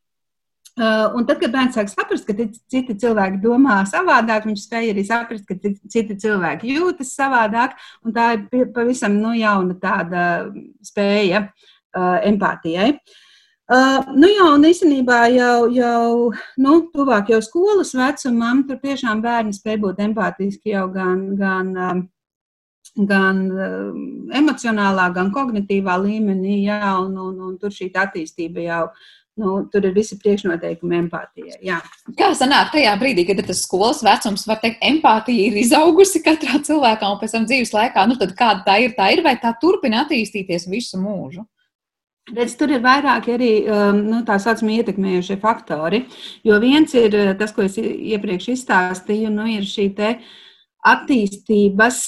Uh, 0.74 1.14
un 1.14 1.22
tad, 1.24 1.38
kad 1.38 1.52
bērns 1.54 1.76
sāk 1.78 1.88
saprast, 1.88 2.26
ka 2.26 2.34
citi 2.34 2.96
cilvēki 2.98 3.38
domā 3.40 3.84
savādāk, 3.86 4.48
viņš 4.48 4.64
spēja 4.66 4.90
arī 4.92 5.04
saprast, 5.06 5.46
ka 5.46 5.54
citi 5.62 6.16
cilvēki 6.18 6.74
jūtas 6.74 7.14
savādāk, 7.14 7.76
un 8.02 8.12
tā 8.12 8.32
ir 8.34 8.72
pavisam 8.74 9.14
nu, 9.20 9.32
jauna 9.38 9.78
tāda 9.78 10.24
spēja 10.82 11.46
empātijai. 11.94 12.90
Uh, 12.90 13.23
Uh, 13.64 14.02
nu 14.12 14.28
jā, 14.28 14.44
un 14.52 14.64
īstenībā 14.68 15.22
jau, 15.32 15.70
jau 15.72 16.08
nu, 16.60 16.72
tuvāk 16.92 17.30
jau 17.32 17.38
skolas 17.40 17.94
vecumam, 17.96 18.60
tur 18.68 18.76
tiešām 18.82 19.22
bērni 19.24 19.56
spēj 19.56 19.78
būt 19.80 20.02
empātiski 20.04 20.74
jau 20.74 20.82
gan, 20.92 21.22
gan, 21.38 21.70
um, 21.72 22.02
gan 23.08 23.40
um, 23.48 24.02
emocionālā, 24.36 25.06
gan 25.16 25.30
kognitīvā 25.32 25.96
līmenī, 26.02 26.58
jā, 26.66 26.90
un, 27.06 27.16
un, 27.16 27.38
un 27.48 27.54
tur 27.62 27.72
šī 27.72 27.88
attīstība 27.88 28.66
jau. 28.66 28.86
Nu, 29.34 29.64
tur 29.66 29.82
ir 29.82 29.96
visi 29.96 30.14
priekšnoteikumi 30.20 30.94
empātijai. 31.00 31.56
Jā. 31.66 31.80
Kā 32.14 32.28
sanāk 32.38 32.68
tajā 32.70 32.92
brīdī, 33.00 33.24
kad 33.26 33.40
ir 33.40 33.48
tas 33.48 33.64
skolas 33.64 34.04
vecums, 34.06 34.44
var 34.46 34.60
teikt, 34.62 34.78
empātija 34.86 35.48
ir 35.48 35.56
izaugusi 35.58 36.22
katrā 36.22 36.60
cilvēkā 36.68 37.08
un 37.10 37.18
pēc 37.18 37.34
tam 37.34 37.48
dzīves 37.48 37.74
laikā, 37.74 38.04
nu 38.06 38.14
tad 38.20 38.36
kāda 38.38 38.62
tā 38.68 38.76
ir, 38.84 38.94
tā 38.94 39.08
ir 39.16 39.24
vai 39.26 39.34
tā 39.42 39.50
turpina 39.58 40.04
attīstīties 40.04 40.68
visu 40.70 41.02
mūžu? 41.02 41.42
Redz, 42.32 42.54
tur 42.56 42.70
ir 42.72 42.80
vairāki 42.80 43.34
arī 43.34 43.50
um, 43.68 43.98
nu, 44.08 44.22
tā 44.24 44.38
saucamie 44.40 44.78
ietekmējošie 44.80 45.36
faktori. 45.42 46.06
Jo 46.46 46.56
viens 46.62 46.94
ir 46.96 47.12
uh, 47.18 47.32
tas, 47.36 47.52
ko 47.52 47.66
es 47.66 47.76
iepriekš 47.76 48.48
izstāstīju, 48.54 49.32
nu, 49.34 49.44
ir 49.52 49.66
šī 49.68 49.90
attīstības 50.84 51.98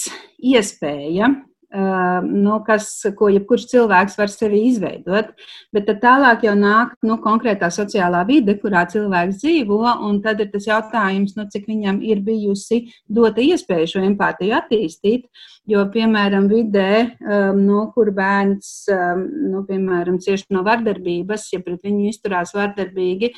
iespēja, 0.41 1.29
nu, 1.77 2.59
kas, 2.67 2.89
ko 3.19 3.29
jebkurš 3.33 3.67
cilvēks 3.73 4.17
var 4.19 4.31
sevi 4.33 4.63
izveidot. 4.71 5.33
Bet 5.75 5.91
tālāk 6.03 6.47
jau 6.47 6.55
nāk 6.59 6.95
nu, 7.07 7.19
konkrētā 7.23 7.69
sociālā 7.75 8.23
vide, 8.29 8.57
kurā 8.61 8.87
cilvēks 8.91 9.43
dzīvo, 9.43 9.83
un 10.09 10.23
tad 10.25 10.41
ir 10.41 10.51
tas 10.53 10.69
jautājums, 10.69 11.37
nu, 11.37 11.47
cik 11.53 11.69
viņam 11.69 12.01
ir 12.07 12.23
bijusi 12.25 12.87
dota 13.09 13.45
iespēja 13.45 13.93
šo 13.95 14.07
empātiju 14.07 14.57
attīstīt. 14.57 15.29
Jo, 15.67 15.83
piemēram, 15.91 16.47
vidē, 16.47 17.19
no 17.59 17.89
kur 17.91 18.13
bērns 18.15 18.87
nu, 19.19 19.65
piemēram, 19.67 20.21
cieši 20.23 20.55
no 20.55 20.63
vardarbības, 20.67 21.49
ja 21.51 21.59
pret 21.65 21.83
viņu 21.83 22.07
izturās 22.13 22.55
vardarbīgi, 22.55 23.33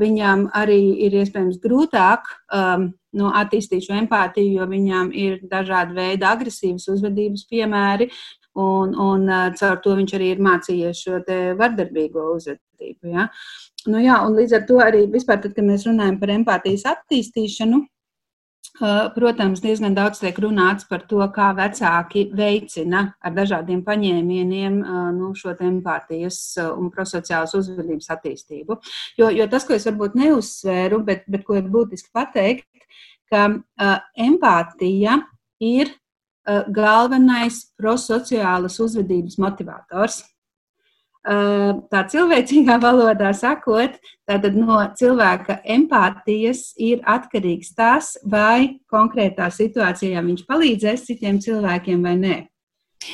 viņam 0.00 0.48
arī 0.58 0.80
ir 1.06 1.20
iespējams 1.22 1.60
grūtāk 1.62 2.26
nu, 3.16 3.30
attīstīt 3.34 3.86
šo 3.86 3.96
empātiju, 4.00 4.60
jo 4.60 4.66
viņām 4.70 5.12
ir 5.16 5.38
dažādi 5.50 5.96
veidi 5.96 6.28
agresīvas 6.28 6.88
uzvedības 6.94 7.46
piemēri, 7.50 8.10
un, 8.56 8.94
un 8.94 9.26
caur 9.58 9.80
to 9.84 9.96
viņš 9.98 10.14
arī 10.18 10.30
ir 10.34 10.44
mācījies 10.44 11.02
šo 11.06 11.20
vardarbīgo 11.58 12.30
uzvedību. 12.36 13.12
Ja? 13.12 13.28
Nu, 13.86 14.00
jā, 14.02 14.20
līdz 14.32 14.56
ar 14.58 14.64
to 14.68 14.80
arī 14.82 15.04
vispār, 15.10 15.40
tad, 15.42 15.54
kad 15.56 15.66
mēs 15.66 15.86
runājam 15.88 16.18
par 16.20 16.32
empātijas 16.34 16.86
attīstīšanu, 16.90 17.84
Protams, 19.14 19.62
diezgan 19.64 19.94
daudz 19.96 20.20
tiek 20.20 20.36
runāts 20.42 20.84
par 20.88 21.04
to, 21.08 21.22
kā 21.32 21.50
vecāki 21.56 22.26
veicina 22.36 23.02
ar 23.24 23.34
dažādiem 23.36 23.82
paņēmieniem 23.86 24.78
nu, 25.16 25.32
šo 25.38 25.54
empātijas 25.56 26.40
un 26.66 26.90
prosociālas 26.92 27.54
uzvedības 27.56 28.10
attīstību. 28.16 28.78
Jo, 29.20 29.30
jo 29.32 29.48
tas, 29.52 29.64
ko 29.64 29.76
es 29.76 29.86
varbūt 29.88 30.18
neuzsvēru, 30.20 31.00
bet, 31.06 31.24
bet 31.30 31.46
ko 31.48 31.56
ir 31.56 31.70
būtiski 31.72 32.12
pateikt, 32.14 32.68
ka 33.32 33.46
uh, 33.50 33.98
empātija 34.18 35.20
ir 35.62 35.90
uh, 35.90 36.64
galvenais 36.72 37.62
prosociālas 37.78 38.78
uzvedības 38.82 39.38
motivators. 39.42 40.22
Tā 41.26 42.02
cilvēcīgā 42.12 42.76
valodā 42.86 43.32
sakot, 43.34 43.96
tātad 44.28 44.58
no 44.58 44.78
cilvēka 44.98 45.58
empātijas 45.76 46.68
ir 46.78 47.00
atkarīgs 47.02 47.72
tas, 47.74 48.12
vai 48.22 48.78
konkrētā 48.92 49.48
situācijā 49.50 50.22
viņš 50.22 50.44
palīdzēs 50.46 51.08
citiem 51.08 51.40
cilvēkiem 51.42 52.06
vai 52.06 52.14
nē. 52.20 52.36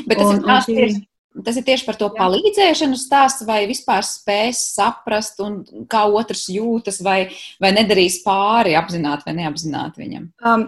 Bet 0.05 0.20
tas 0.20 0.29
un, 0.29 0.37
ir 0.37 0.46
tās 0.48 0.68
tieši 0.68 1.01
Tas 1.33 1.57
ir 1.57 1.64
tieši 1.64 1.87
par 1.88 1.96
to 1.96 2.11
Jā. 2.11 2.18
palīdzēšanu 2.18 2.96
stāsts, 3.01 3.46
vai 3.48 3.62
vispār 3.64 4.05
spēs 4.05 4.59
saprast, 4.75 5.40
kā 5.88 6.03
otrs 6.12 6.42
jūtas, 6.53 6.98
vai, 7.01 7.31
vai 7.57 7.70
nedarīs 7.72 8.18
pāri 8.20 8.75
apzināti 8.77 9.25
vai 9.31 9.35
neapzināti 9.38 10.03
viņam. 10.03 10.27
Um, 10.44 10.66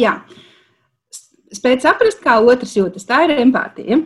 jā, 0.00 0.14
spēt 1.52 1.84
saprast, 1.84 2.22
kā 2.24 2.38
otrs 2.40 2.72
jūtas. 2.78 3.04
Tā 3.04 3.20
ir 3.26 3.36
empātija. 3.42 4.00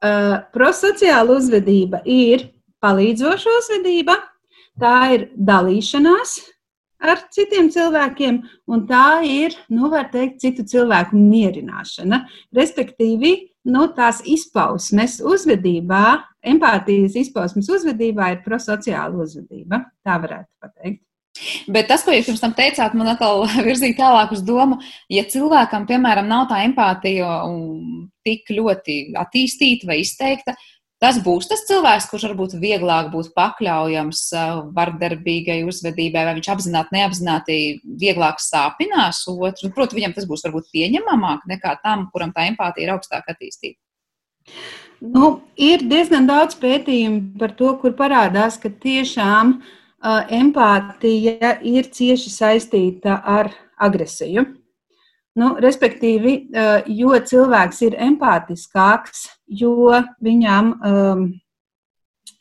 Uh, 0.00 0.38
prosociāla 0.54 1.36
uzvedība 1.36 2.00
ir 2.08 2.46
palīdzoša 2.80 3.56
uzvedība, 3.58 4.14
tā 4.80 4.94
ir 5.12 5.26
dalīšanās 5.36 6.38
ar 7.00 7.20
citiem 7.32 7.68
cilvēkiem, 7.72 8.38
un 8.72 8.86
tā 8.88 9.20
ir, 9.28 9.56
nu, 9.72 9.90
var 9.92 10.08
teikt, 10.12 10.40
citu 10.40 10.64
cilvēku 10.68 11.20
mierināšana. 11.20 12.22
Respektīvi, 12.56 13.34
nu, 13.68 13.86
tās 13.96 14.22
izpausmes 14.24 15.18
uzvedībā, 15.20 16.04
empātijas 16.52 17.16
izpausmes 17.20 17.68
uzvedībā 17.68 18.34
ir 18.34 18.42
prosociāla 18.44 19.20
uzvedība. 19.24 19.84
Tā 20.04 20.16
varētu 20.22 20.50
pateikt. 20.64 21.04
Bet 21.70 21.88
tas, 21.90 22.04
ko 22.04 22.14
jūs 22.14 22.28
pirms 22.28 22.42
tam 22.42 22.56
teicāt, 22.56 22.96
man 22.98 23.12
atkal 23.14 23.46
virzīja 23.68 23.98
tālāk 24.02 24.34
uz 24.36 24.42
domu, 24.46 24.80
ja 25.12 25.24
cilvēkam, 25.28 25.86
piemēram, 25.88 26.28
nav 26.30 26.48
tā 26.50 26.62
empātija 26.66 27.40
tik 28.26 28.52
ļoti 28.52 29.00
attīstīta 29.20 29.88
vai 29.90 30.02
izteikta, 30.04 30.56
Tas 31.00 31.16
būs 31.24 31.46
tas 31.48 31.62
cilvēks, 31.64 32.10
kurš 32.10 32.26
varbūt 32.26 32.54
vieglāk 32.60 33.06
būtu 33.08 33.30
pakļaujams 33.32 34.18
uh, 34.36 34.58
vardarbīgai 34.76 35.62
uzvedībai, 35.64 36.26
vai 36.28 36.34
viņš 36.36 36.50
apzināti, 36.52 36.92
neapzināti 36.92 37.56
vieglāk 38.02 38.42
sāpinās 38.44 39.22
otru. 39.32 39.70
Protams, 39.72 39.96
viņam 39.96 40.16
tas 40.18 40.28
būs 40.28 40.44
varbūt 40.44 40.68
pieņemamāk 40.76 41.48
nekā 41.48 41.72
tam, 41.80 42.04
kuram 42.12 42.34
tā 42.36 42.44
empātija 42.50 42.84
ir 42.84 42.92
augstāk 42.98 43.32
attīstīta. 43.32 43.80
Nu, 45.00 45.38
ir 45.56 45.86
diezgan 45.88 46.28
daudz 46.28 46.60
pētījumu 46.60 47.40
par 47.40 47.56
to, 47.56 47.72
kur 47.80 47.96
parādās, 47.96 48.60
ka 48.60 48.68
tiešām 48.68 49.56
uh, 49.56 49.79
empātija 50.02 51.58
ir 51.66 51.90
cieši 51.92 52.32
saistīta 52.32 53.20
ar 53.24 53.52
agresiju. 53.80 54.46
Nu, 55.38 55.52
respektīvi, 55.62 56.32
uh, 56.50 56.88
jo 56.90 57.14
cilvēks 57.14 57.84
ir 57.86 57.94
empātiskāks, 58.02 59.28
jo 59.46 59.92
viņam 60.24 60.72
um, 60.74 61.22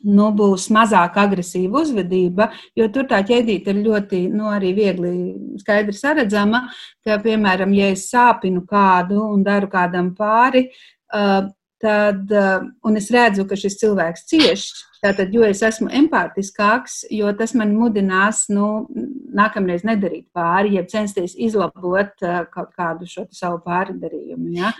nu, 0.08 0.30
būs 0.36 0.70
mazāk 0.74 1.20
agresīva 1.22 1.84
uzvedība, 1.84 2.50
jo 2.78 2.88
tur 2.94 3.06
tā 3.10 3.22
ķēdīte 3.28 3.76
ir 3.76 3.84
ļoti 3.86 4.24
nu, 4.34 4.50
viegli 4.76 5.14
skaidri 5.62 5.96
saredzama. 5.96 6.66
Ka, 7.06 7.20
piemēram, 7.24 7.76
ja 7.78 7.92
es 7.94 8.08
sāpinu 8.10 8.66
kādu 8.68 9.22
un 9.36 9.46
daru 9.46 9.70
kādam 9.72 10.14
pāri, 10.18 10.66
uh, 11.14 11.46
tad, 11.82 12.30
uh, 12.34 12.68
un 12.86 13.00
es 13.00 13.10
redzu, 13.14 13.46
ka 13.48 13.58
šis 13.60 13.80
cilvēks 13.82 14.26
cieš, 14.30 14.66
tātad, 15.04 15.32
jo 15.34 15.46
es 15.48 15.62
esmu 15.64 15.90
empātiskāks, 16.02 17.02
jo 17.16 17.32
tas 17.40 17.56
man 17.58 17.74
mudinās, 17.78 18.46
nu, 18.52 18.88
nākamreiz 19.36 19.86
nedarīt 19.88 20.28
pāri, 20.36 20.76
jeb 20.78 20.90
censties 20.92 21.38
izlabot 21.40 22.26
uh, 22.26 22.44
kaut 22.52 22.74
kādu 22.78 23.08
šo 23.10 23.28
savu 23.36 23.62
pārdarījumu. 23.66 24.52
Ja? 24.60 24.74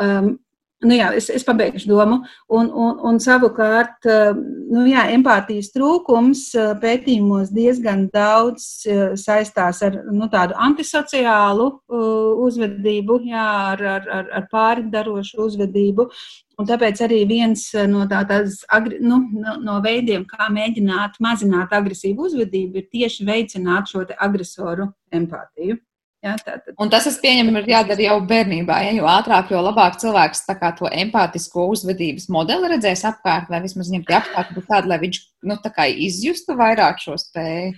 Um, 0.00 0.36
Nu 0.84 0.92
jā, 0.92 1.06
es, 1.16 1.30
es 1.32 1.44
pabeigšu 1.46 1.88
domu. 1.88 2.18
Un, 2.52 2.66
un, 2.68 2.98
un 3.08 3.18
savukārt, 3.22 4.04
eh, 4.12 4.36
nu 4.68 4.82
jā, 4.84 5.06
empātijas 5.14 5.70
trūkums 5.72 6.50
eh, 6.52 6.74
pētījumos 6.82 7.48
diezgan 7.56 8.02
daudz 8.12 8.66
eh, 8.84 9.14
saistās 9.16 9.80
ar 9.86 9.96
nu, 10.12 10.28
tādu 10.32 10.56
antisociālu 10.66 11.70
uzvedību, 12.44 13.18
jā, 13.30 13.46
ar, 13.72 13.86
ar, 13.94 14.10
ar, 14.18 14.28
ar 14.36 14.50
pārdarošu 14.52 15.46
uzvedību. 15.46 16.10
Un 16.60 16.68
tāpēc 16.68 17.00
arī 17.04 17.22
viens 17.28 17.64
no, 17.88 18.04
tā, 18.08 18.22
tās, 18.28 18.60
nu, 19.00 19.22
no, 19.32 19.56
no 19.64 19.80
veidiem, 19.84 20.28
kā 20.28 20.50
mēģināt 20.52 21.16
mazināt 21.24 21.72
agresīvu 21.76 22.28
uzvedību, 22.28 22.82
ir 22.82 22.88
tieši 22.92 23.24
veicināt 23.28 23.92
šo 23.92 24.04
agresoru 24.28 24.90
empātiju. 25.12 25.80
Ja, 26.26 26.34
tātad. 26.42 26.74
Un 26.82 26.90
tas, 26.90 27.06
es 27.06 27.18
pieņemu, 27.22 27.52
ir 27.60 27.68
jādara 27.70 28.06
jau 28.08 28.16
bērnībā. 28.26 28.78
Ja, 28.88 28.94
jo 28.96 29.06
ātrāk, 29.10 29.52
jo 29.54 29.60
labāk 29.62 30.00
cilvēks 30.02 30.42
to 30.80 30.90
empātisko 30.90 31.68
uzvedības 31.74 32.26
modeli 32.34 32.72
redzēs 32.72 33.04
apkārt, 33.06 33.52
vai 33.52 33.62
vismaz 33.62 33.92
viņam 33.92 34.06
tie 34.08 34.16
apstākļi 34.18 34.56
būtu 34.56 34.70
tādi, 34.72 34.90
lai 34.90 34.98
viņš 35.04 35.20
nu, 35.46 35.58
tā 35.62 35.86
izjustu 36.08 36.58
vairāk 36.58 36.98
šo 37.02 37.14
spēju. 37.20 37.76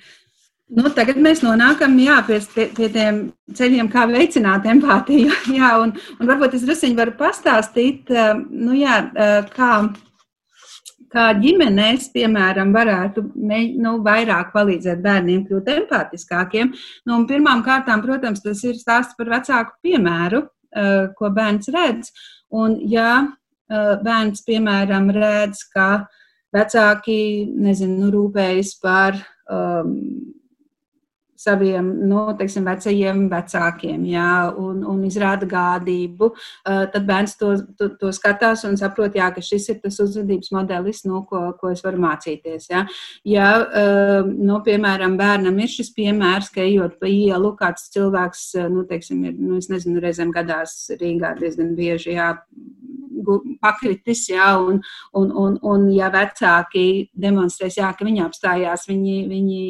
Nu, 0.69 0.91
tagad 0.93 1.17
mēs 1.25 1.41
nonākam 1.41 1.95
jā, 2.01 2.19
pie, 2.29 2.41
pie 2.77 2.89
tiem 2.93 3.21
ceļiem, 3.57 3.89
kā 3.93 4.05
veicināt 4.11 4.67
empātiju. 4.69 5.33
Jā, 5.59 5.71
un, 5.81 5.95
un 6.21 6.29
varbūt 6.29 6.59
es 6.59 6.67
druskuļi 6.69 6.99
varu 6.99 7.15
pastāstīt, 7.17 8.13
nu, 8.53 8.75
jā, 8.77 8.99
kā 9.55 9.71
kā 11.13 11.31
ģimenēs, 11.41 12.11
piemēram, 12.15 12.73
varētu 12.75 13.25
nu, 13.35 13.95
vairāk 14.05 14.53
palīdzēt 14.55 15.03
bērniem 15.05 15.45
kļūt 15.49 15.73
empātiskākiem. 15.75 16.73
Nu, 17.09 17.23
pirmām 17.31 17.65
kārtām, 17.67 18.05
protams, 18.05 18.45
tas 18.45 18.63
ir 18.67 18.79
stāsts 18.81 19.17
par 19.19 19.33
vecāku 19.33 19.77
piemēru, 19.87 20.45
uh, 20.45 21.09
ko 21.19 21.33
bērns 21.35 21.73
redz. 21.75 22.13
Un, 22.55 22.79
ja 22.89 23.13
uh, 23.25 23.95
bērns, 24.05 24.45
piemēram, 24.49 25.11
redz, 25.17 25.65
ka 25.73 26.09
vecāki 26.55 27.21
nezinu, 27.53 28.11
rūpējas 28.13 28.75
par 28.83 29.19
um, 29.51 29.95
saviem 31.39 31.87
nu, 32.09 32.25
teiksim, 32.39 32.67
vecajiem 32.67 33.27
vecākiem 33.31 34.05
jā, 34.09 34.31
un, 34.59 34.83
un 34.89 35.05
izrāda 35.07 35.47
gādību, 35.49 36.31
tad 36.65 37.07
bērns 37.09 37.37
to, 37.41 37.53
to, 37.79 37.91
to 38.01 38.13
skatās 38.15 38.65
un 38.69 38.77
saprot, 38.81 39.17
jā, 39.19 39.31
ka 39.35 39.45
šis 39.45 39.69
ir 39.73 39.81
tas 39.85 40.01
uzvedības 40.03 40.53
modelis, 40.55 41.05
no, 41.09 41.23
ko, 41.29 41.45
ko 41.61 41.73
es 41.75 41.85
varu 41.87 42.03
mācīties. 42.03 42.69
Jā. 42.73 42.85
Ja, 43.29 43.49
nu, 44.27 44.59
piemēram, 44.67 45.17
bērnam 45.21 45.63
ir 45.63 45.73
šis 45.73 45.93
piemērs, 45.97 46.51
ka 46.55 46.65
ejot 46.65 46.99
pa 47.01 47.11
ielu, 47.11 47.55
kāds 47.59 47.89
cilvēks, 47.95 48.49
nu, 48.73 48.85
teiksim, 48.89 49.25
ir, 49.31 49.39
nu, 49.39 49.61
es 49.63 49.71
nezinu, 49.73 50.03
reizēm 50.03 50.35
gadās 50.35 50.77
Rīgā 50.99 51.35
diezgan 51.39 51.75
bieži, 51.79 52.17
jā, 52.19 52.33
pakritis, 53.63 54.25
jā, 54.31 54.49
un, 54.61 54.81
un, 55.19 55.33
un, 55.33 55.57
un 55.63 55.89
ja 55.95 56.11
vecāki 56.13 57.09
demonstrēs, 57.19 57.79
jā, 57.81 57.91
ka 57.97 58.07
viņi 58.07 58.25
apstājās, 58.25 58.87
viņi, 58.91 59.17
viņi 59.31 59.63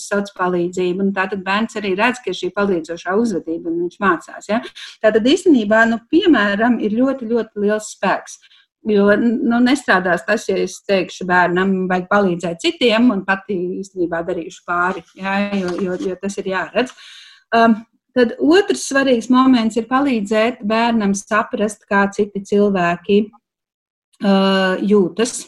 sauc 0.00 0.32
palīdzību, 0.36 1.06
un 1.06 1.14
tātad 1.16 1.44
bērns 1.46 1.78
arī 1.80 1.94
redz, 1.98 2.22
ka 2.24 2.32
ir 2.32 2.40
šī 2.40 2.52
palīdzošā 2.56 3.16
uzvedība, 3.20 3.70
un 3.70 3.80
viņš 3.84 3.98
mācās, 4.02 4.50
jā. 4.50 4.60
Tātad 5.04 5.26
īstenībā, 5.32 5.86
nu, 5.90 6.00
piemēram, 6.12 6.80
ir 6.84 6.96
ļoti, 6.98 7.30
ļoti 7.32 7.66
liels 7.66 7.90
spēks. 7.96 8.38
Jo 8.86 9.08
nu, 9.18 9.58
nestrādās 9.64 10.22
tas, 10.28 10.44
ja 10.46 10.60
es 10.62 10.76
teikšu 10.86 11.26
bērnam, 11.26 11.72
vajag 11.90 12.06
palīdzēt 12.10 12.62
citiem, 12.62 13.10
un 13.10 13.24
pati 13.26 13.56
īstenībā 13.80 14.20
darīšu 14.28 14.62
pāri, 14.68 15.02
jā, 15.18 15.34
jo, 15.58 15.72
jo, 15.82 15.96
jo 16.06 16.18
tas 16.22 16.38
ir 16.38 16.52
jāredz. 16.52 16.94
Um, 17.56 17.80
Tad 18.16 18.32
otrs 18.40 18.86
svarīgs 18.88 19.28
moments 19.28 19.76
ir 19.76 19.88
palīdzēt 19.90 20.62
bērnam 20.64 21.12
saprast, 21.16 21.84
kā 21.88 22.06
citi 22.16 22.40
cilvēki 22.48 23.18
uh, 23.28 24.80
jūtas. 24.80 25.42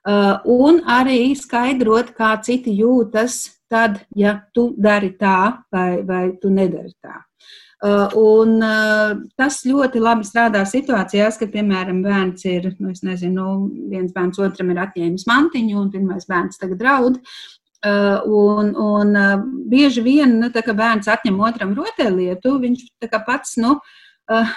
Uh, 0.00 0.38
un 0.48 0.80
arī 0.88 1.34
skaidrot, 1.36 2.14
kā 2.16 2.32
citi 2.40 2.72
jūtas, 2.78 3.42
tad, 3.68 4.00
ja 4.16 4.38
tu 4.56 4.70
dari 4.80 5.12
tā 5.20 5.60
vai, 5.68 6.00
vai 6.08 6.24
tu 6.40 6.48
nedari 6.48 6.94
tā. 7.04 7.20
Uh, 7.80 8.12
un, 8.16 8.58
uh, 8.60 9.20
tas 9.40 9.62
ļoti 9.64 10.00
labi 10.00 10.26
strādā 10.28 10.66
situācijās, 10.68 11.38
kad, 11.40 11.48
piemēram, 11.52 12.02
bērns 12.04 12.44
ir, 12.48 12.72
nu, 12.80 12.92
nezinu, 12.92 13.46
viens 13.92 14.12
bērns 14.12 14.40
otram 14.40 14.72
ir 14.72 14.82
atņēmis 14.82 15.24
mantiņu, 15.28 15.78
un 15.80 15.88
pirmais 15.92 16.28
bērns 16.28 16.60
tagad 16.60 16.80
draud. 16.80 17.16
Uh, 17.80 18.20
un, 18.28 18.74
un 18.76 19.14
uh, 19.16 19.38
bieži 19.72 20.02
vien, 20.04 20.34
nu, 20.36 20.50
tā, 20.52 20.60
kad 20.60 20.76
bērns 20.76 21.08
atņem 21.08 21.38
otram 21.40 21.70
rotaļlietu, 21.72 22.58
viņš 22.60 22.82
pats, 23.24 23.54
nu, 23.56 23.78
uh, 24.28 24.50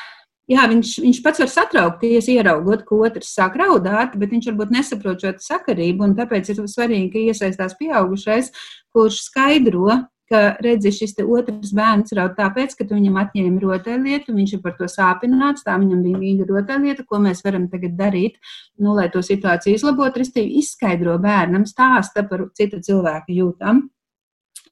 jā, 0.52 0.66
viņš, 0.68 0.98
viņš 1.06 1.22
pats 1.24 1.40
var 1.40 1.52
satraukties, 1.54 2.28
ieraugot, 2.34 2.84
ka 2.84 3.00
otrs 3.08 3.32
sāk 3.38 3.56
raudāt, 3.62 4.18
bet 4.20 4.34
viņš 4.36 4.50
varbūt 4.52 4.74
nesaprot 4.76 5.24
šo 5.24 5.32
sakarību, 5.40 6.12
tāpēc 6.20 6.52
ir 6.52 6.60
svarīgi, 6.68 7.14
ka 7.14 7.24
iesaistās 7.32 7.78
pieaugušais, 7.80 8.52
kurš 8.92 9.22
skaidro, 9.30 10.02
ka 10.34 10.42
redzi, 10.66 10.92
šis 10.98 11.14
otrs 11.22 11.74
bērns 11.78 12.16
raud 12.18 12.34
tāpēc, 12.40 12.74
ka 12.80 12.88
tu 12.90 12.98
viņam 12.98 13.20
atņēmi 13.22 13.62
rotaļlietu, 13.62 14.34
viņš 14.34 14.58
ir 14.58 14.62
par 14.66 14.78
to 14.80 14.90
sāpināts, 14.90 15.66
tā 15.68 15.78
viņam 15.78 16.02
bija 16.06 16.22
mīļa 16.22 16.50
rotaļlieta, 16.50 17.06
ko 17.10 17.22
mēs 17.24 17.46
varam 17.46 17.70
tagad 17.72 17.98
darīt, 18.00 18.40
nu, 18.82 18.96
lai 18.98 19.10
to 19.14 19.22
situāciju 19.26 19.78
izlabotu, 19.78 20.24
respektīvi 20.24 20.64
izskaidro 20.64 21.20
bērnam, 21.22 21.68
stāsta 21.70 22.26
par 22.30 22.48
cita 22.58 22.82
cilvēka 22.84 23.36
jūtām. 23.38 23.86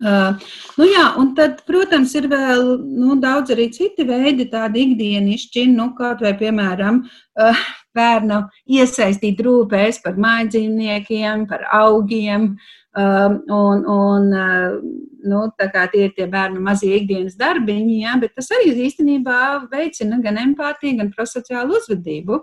Uh, 0.02 0.34
nu 0.82 0.88
jā, 0.90 1.04
un 1.22 1.36
tad, 1.38 1.60
protams, 1.68 2.16
ir 2.18 2.26
vēl 2.32 2.64
nu, 2.82 3.20
daudz 3.22 3.54
arī 3.54 3.68
citi 3.70 4.02
veidi, 4.08 4.48
tādi 4.50 4.88
ikdienišķi, 4.88 5.68
nu, 5.76 5.92
kaut 5.94 6.24
vai, 6.26 6.32
piemēram, 6.40 7.04
uh, 7.06 7.62
bērnu 7.94 8.40
iesaistīt 8.80 9.44
rūpēs 9.46 10.02
par 10.02 10.18
mājdzīvniekiem, 10.26 11.46
par 11.52 11.68
augiem, 11.84 12.56
uh, 12.56 12.81
un, 12.98 13.86
un, 13.88 14.28
uh, 14.36 14.82
nu, 15.24 15.42
tie 15.58 16.06
ir 16.06 16.14
tie 16.16 16.28
bērnu 16.28 16.62
mazie 16.64 16.96
ikdienas 16.98 17.38
darbiņi, 17.40 18.02
ja, 18.04 18.18
bet 18.20 18.36
tas 18.36 18.52
arī 18.52 18.74
īstenībā 18.88 19.68
veicina 19.72 20.20
gan 20.24 20.40
empātiju, 20.42 20.98
gan 21.00 21.12
prosociālu 21.16 21.78
uzvedību. 21.80 22.42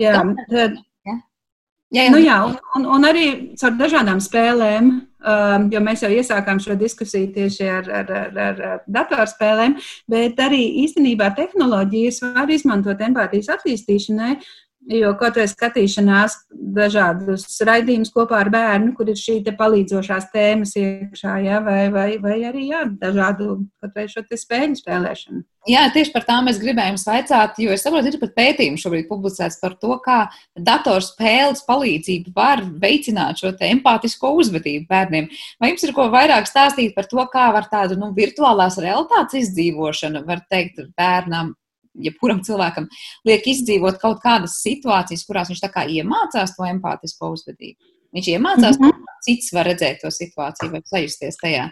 Jā, 0.00 0.20
tad, 0.50 0.76
jā, 1.06 1.16
jā. 1.96 2.08
Nu, 2.12 2.20
jā 2.20 2.38
un, 2.46 2.58
un, 2.76 2.88
un 2.98 3.08
arī 3.08 3.26
caur 3.60 3.74
dažādām 3.78 4.20
spēlēm, 4.22 4.90
um, 4.92 5.68
jo 5.72 5.80
mēs 5.84 6.04
jau 6.04 6.10
iesākām 6.12 6.60
šo 6.62 6.76
diskusiju 6.78 7.32
tieši 7.34 7.70
ar, 7.78 7.88
ar, 8.02 8.12
ar, 8.18 8.42
ar, 8.46 8.60
ar 8.72 8.82
datorspēlēm, 8.86 9.78
bet 10.12 10.42
arī 10.44 10.60
īstenībā 10.84 11.32
tehnoloģijas 11.38 12.22
var 12.36 12.52
izmantot 12.52 13.00
empātijas 13.08 13.50
attīstīšanai, 13.56 14.36
Jo 14.90 15.12
kaut 15.14 15.36
vai 15.38 15.44
skatīšanās 15.46 16.34
dažādus 16.74 17.44
raidījumus 17.62 18.10
kopā 18.10 18.40
ar 18.42 18.50
bērnu, 18.50 18.90
kur 18.96 19.12
ir 19.12 19.18
šī 19.18 19.36
palīdzošās 19.54 20.32
tēmas 20.32 20.74
iekšā, 20.80 21.36
ja, 21.44 21.60
vai, 21.62 21.86
vai, 21.94 22.08
vai 22.22 22.40
arī 22.48 22.66
jā, 22.72 22.82
dažādu 22.98 23.60
kaut 23.78 23.94
vai 23.94 24.08
šo 24.10 24.24
spēļu 24.26 24.80
spēlēšanu. 24.80 25.44
Jā, 25.70 25.84
tieši 25.94 26.10
par 26.10 26.24
tām 26.26 26.50
es 26.50 26.58
gribēju 26.58 26.96
jums 26.96 27.06
vaicāt, 27.06 27.60
jo 27.62 27.70
es 27.70 27.84
saprotu, 27.86 28.10
ir 28.10 28.18
pat 28.18 28.34
pētījumi 28.34 28.82
šobrīd 28.82 29.06
publicēts 29.06 29.60
par 29.62 29.76
to, 29.78 29.94
kā 30.02 30.18
datorspēles 30.58 31.62
palīdzība 31.68 32.34
var 32.34 32.64
veicināt 32.82 33.38
šo 33.38 33.54
empātisko 33.68 34.32
uzvedību 34.42 34.88
bērniem. 34.90 35.30
Vai 35.62 35.70
jums 35.70 35.86
ir 35.86 35.94
ko 35.94 36.08
vairāk 36.10 36.50
stāstīt 36.50 36.96
par 36.98 37.06
to, 37.06 37.22
kā 37.30 37.52
var 37.54 37.70
tādu 37.70 38.00
nu, 38.00 38.10
virtuālās 38.16 38.82
realitātes 38.82 39.44
izdzīvošanu, 39.44 40.26
var 40.26 40.42
teikt, 40.50 40.82
bērnam 40.98 41.54
jebkuram 41.94 42.42
cilvēkam 42.44 42.88
liek 43.28 43.46
izdzīvot 43.52 44.00
kaut 44.02 44.20
kādas 44.24 44.58
situācijas, 44.64 45.24
kurās 45.28 45.50
viņš 45.52 45.62
tā 45.62 45.70
kā 45.72 45.84
iemācās 45.88 46.54
to 46.56 46.66
empātisko 46.68 47.32
uzvedību. 47.36 47.78
Viņš 48.12 48.28
iemācās, 48.34 48.78
mm 48.78 48.84
-hmm. 48.84 49.04
ka 49.06 49.24
cits 49.26 49.52
var 49.52 49.66
redzēt 49.66 50.02
to 50.02 50.10
situāciju 50.12 50.70
vai 50.72 50.82
sajusties 50.84 51.40
tajā. 51.40 51.70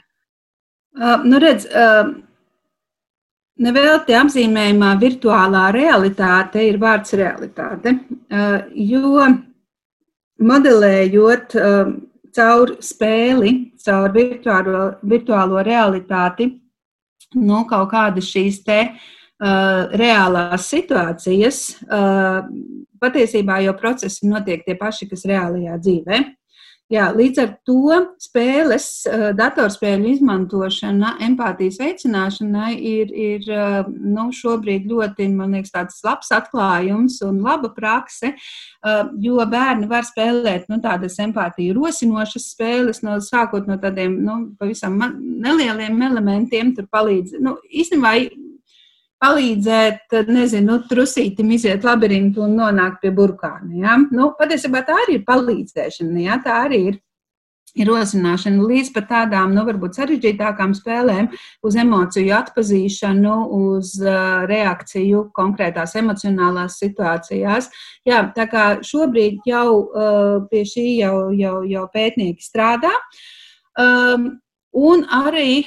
Uh, 0.97 1.25
nu 1.25 1.39
redz, 1.39 1.67
uh, 1.67 2.15
nevelti 3.61 4.17
apzīmējumā 4.17 4.95
virtuālā 5.01 5.69
realitāte 5.73 6.65
ir 6.65 6.79
vārds 6.79 7.13
realitāte, 7.13 7.99
jo 8.75 9.27
modelējot 10.41 11.55
caur 12.33 12.73
spēli, 12.81 13.53
caur 13.85 14.13
virtuālo, 14.15 14.95
virtuālo 15.03 15.63
realitāti, 15.63 16.49
nu, 17.35 17.67
kaut 17.69 17.91
kādas 17.91 18.25
šīs 18.33 18.63
te 18.65 18.81
uh, 18.81 19.20
reālās 19.41 20.69
situācijas, 20.69 21.63
patiesībā 23.01 23.63
jau 23.65 23.77
procesi 23.79 24.29
notiek 24.29 24.67
tie 24.67 24.77
paši, 24.77 25.09
kas 25.09 25.25
reālajā 25.29 25.79
dzīvē. 25.81 26.21
Jā, 26.91 27.05
līdz 27.15 27.39
ar 27.39 27.51
to 27.63 27.97
spēles, 28.19 28.87
datorspēļu 29.39 30.09
izmantošana 30.11 31.13
empātijas 31.23 31.79
veicināšanai 31.79 32.73
ir, 32.75 33.13
ir 33.15 33.47
nu, 33.87 34.25
šobrīd 34.35 34.89
ļoti, 34.91 35.29
man 35.37 35.55
liekas, 35.55 35.71
tāds 35.77 36.03
labs 36.03 36.35
atklājums 36.35 37.21
un 37.29 37.39
laba 37.47 37.71
prakse, 37.77 38.33
jo 39.23 39.47
bērni 39.55 39.87
var 39.87 40.03
spēlēt 40.09 40.67
nu, 40.67 40.81
tādas 40.83 41.21
empātiju 41.23 41.79
rosinošas 41.79 42.51
spēles, 42.57 43.05
no, 43.07 43.21
sākot 43.23 43.71
no 43.71 43.79
tādiem 43.79 44.19
nu, 44.27 44.41
pavisam 44.59 44.99
nelieliem 44.99 46.03
elementiem, 46.11 46.75
tur 46.75 46.91
palīdz, 46.91 47.39
nu, 47.39 47.55
īstenībā 47.71 48.17
palīdzēt, 49.21 50.17
nezinu, 50.31 50.67
nu, 50.73 50.79
trusītim 50.89 51.53
iziet 51.57 51.85
labirintu 51.85 52.45
un 52.47 52.57
nonākt 52.61 53.03
pie 53.05 53.13
burkāna. 53.15 53.71
Ja? 53.83 54.01
Nu, 54.13 54.33
patiesībā 54.39 54.83
tā 54.89 54.97
arī 55.05 55.21
ir 55.21 55.29
palīdzēšana, 55.29 56.19
ja? 56.25 56.41
tā 56.45 56.65
arī 56.67 56.83
ir. 56.93 57.01
Rosināšana 57.71 58.65
līdz 58.67 58.89
pat 58.97 59.05
tādām, 59.07 59.53
nu, 59.55 59.63
varbūt 59.63 59.95
sarežģītākām 59.95 60.73
spēlēm, 60.75 61.29
uz 61.63 61.77
emociju 61.79 62.33
atpazīšanu, 62.35 63.35
uz 63.55 63.93
uh, 64.03 64.43
reakciju 64.51 65.29
konkrētās 65.37 65.95
emocionālās 66.01 66.81
situācijās. 66.83 67.71
Jā, 68.09 68.25
tā 68.35 68.49
kā 68.51 68.65
šobrīd 68.83 69.47
jau 69.47 69.69
uh, 69.85 70.41
pie 70.51 70.65
šī 70.67 70.87
jau, 70.99 71.15
jau, 71.39 71.61
jau 71.71 71.87
pētnieki 71.95 72.43
strādā. 72.43 72.91
Um, 73.79 74.33
un 74.75 75.07
arī 75.07 75.63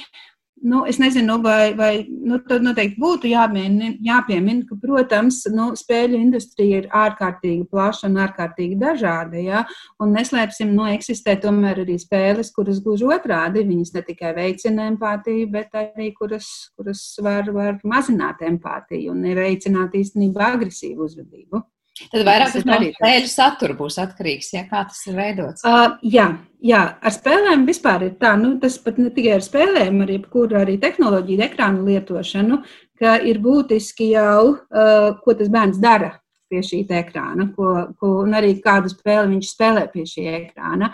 nu, 0.64 0.84
es 0.88 0.98
nezinu, 0.98 1.36
vai, 1.44 1.74
vai 1.76 1.92
nu, 2.08 2.38
tad 2.48 2.64
noteikti 2.64 3.00
būtu 3.00 3.28
jāpiemina, 3.28 3.90
jāpiemin, 4.04 4.62
ka, 4.68 4.78
protams, 4.80 5.42
nu, 5.52 5.70
spēļu 5.76 6.16
industrija 6.18 6.80
ir 6.82 6.88
ārkārtīgi 6.88 7.66
plaša 7.70 8.08
un 8.08 8.16
ārkārtīgi 8.24 8.78
dažāda. 8.80 9.40
Ja? 9.44 9.64
Un 10.00 10.14
neslēpsim, 10.16 10.72
nu, 10.76 10.86
eksistē 10.94 11.36
tomēr 11.42 11.82
arī 11.84 11.98
spēles, 12.00 12.52
kuras 12.56 12.80
gluži 12.84 13.10
otrādi. 13.12 13.66
Viņas 13.68 13.94
ne 13.98 14.04
tikai 14.08 14.32
veicina 14.38 14.88
empātiju, 14.92 15.50
bet 15.52 15.76
arī 15.76 16.10
kuras, 16.16 16.48
kuras 16.78 17.04
var, 17.24 17.52
var 17.52 17.78
mazināt 17.84 18.40
empātiju 18.48 19.12
un 19.12 19.22
neveicināt 19.28 19.96
īstenībā 20.00 20.54
agresīvu 20.56 21.08
uzvedību. 21.10 21.64
Tad 21.94 22.24
vairāk 22.26 22.56
no 22.66 22.76
spēļu 22.96 23.28
satura 23.30 23.74
būs 23.78 24.00
atkarīgs, 24.02 24.50
ja 24.56 24.64
kā 24.66 24.80
tas 24.88 24.98
ir 25.06 25.14
veidots. 25.14 25.62
Uh, 25.62 25.94
jā, 26.02 26.26
jā, 26.58 26.80
ar 26.98 27.14
spēlēm 27.14 27.62
vispār 27.68 28.08
ir 28.08 28.16
tā, 28.18 28.32
nu, 28.40 28.56
tas 28.62 28.80
pat 28.82 28.98
ne 28.98 29.12
tikai 29.14 29.36
ar 29.36 29.44
spēlēm, 29.46 30.00
arī, 30.02 30.16
kur 30.32 30.50
arī 30.58 30.74
tehnoloģiju 30.82 31.44
ekrānu 31.46 31.84
lietošanu, 31.86 32.58
ka 32.98 33.14
ir 33.22 33.38
būtiski 33.44 34.08
jau, 34.10 34.56
uh, 34.58 35.06
ko 35.22 35.36
tas 35.38 35.52
bērns 35.54 35.78
dara 35.82 36.16
pie 36.50 36.62
šī 36.66 36.82
ekrāna, 36.98 37.46
ko, 37.54 37.76
ko, 38.00 38.10
un 38.24 38.34
arī 38.38 38.56
kādu 38.64 38.90
spēli 38.90 39.36
viņš 39.36 39.52
spēlē 39.54 39.86
pie 39.92 40.04
šī 40.08 40.26
ekrāna. 40.40 40.90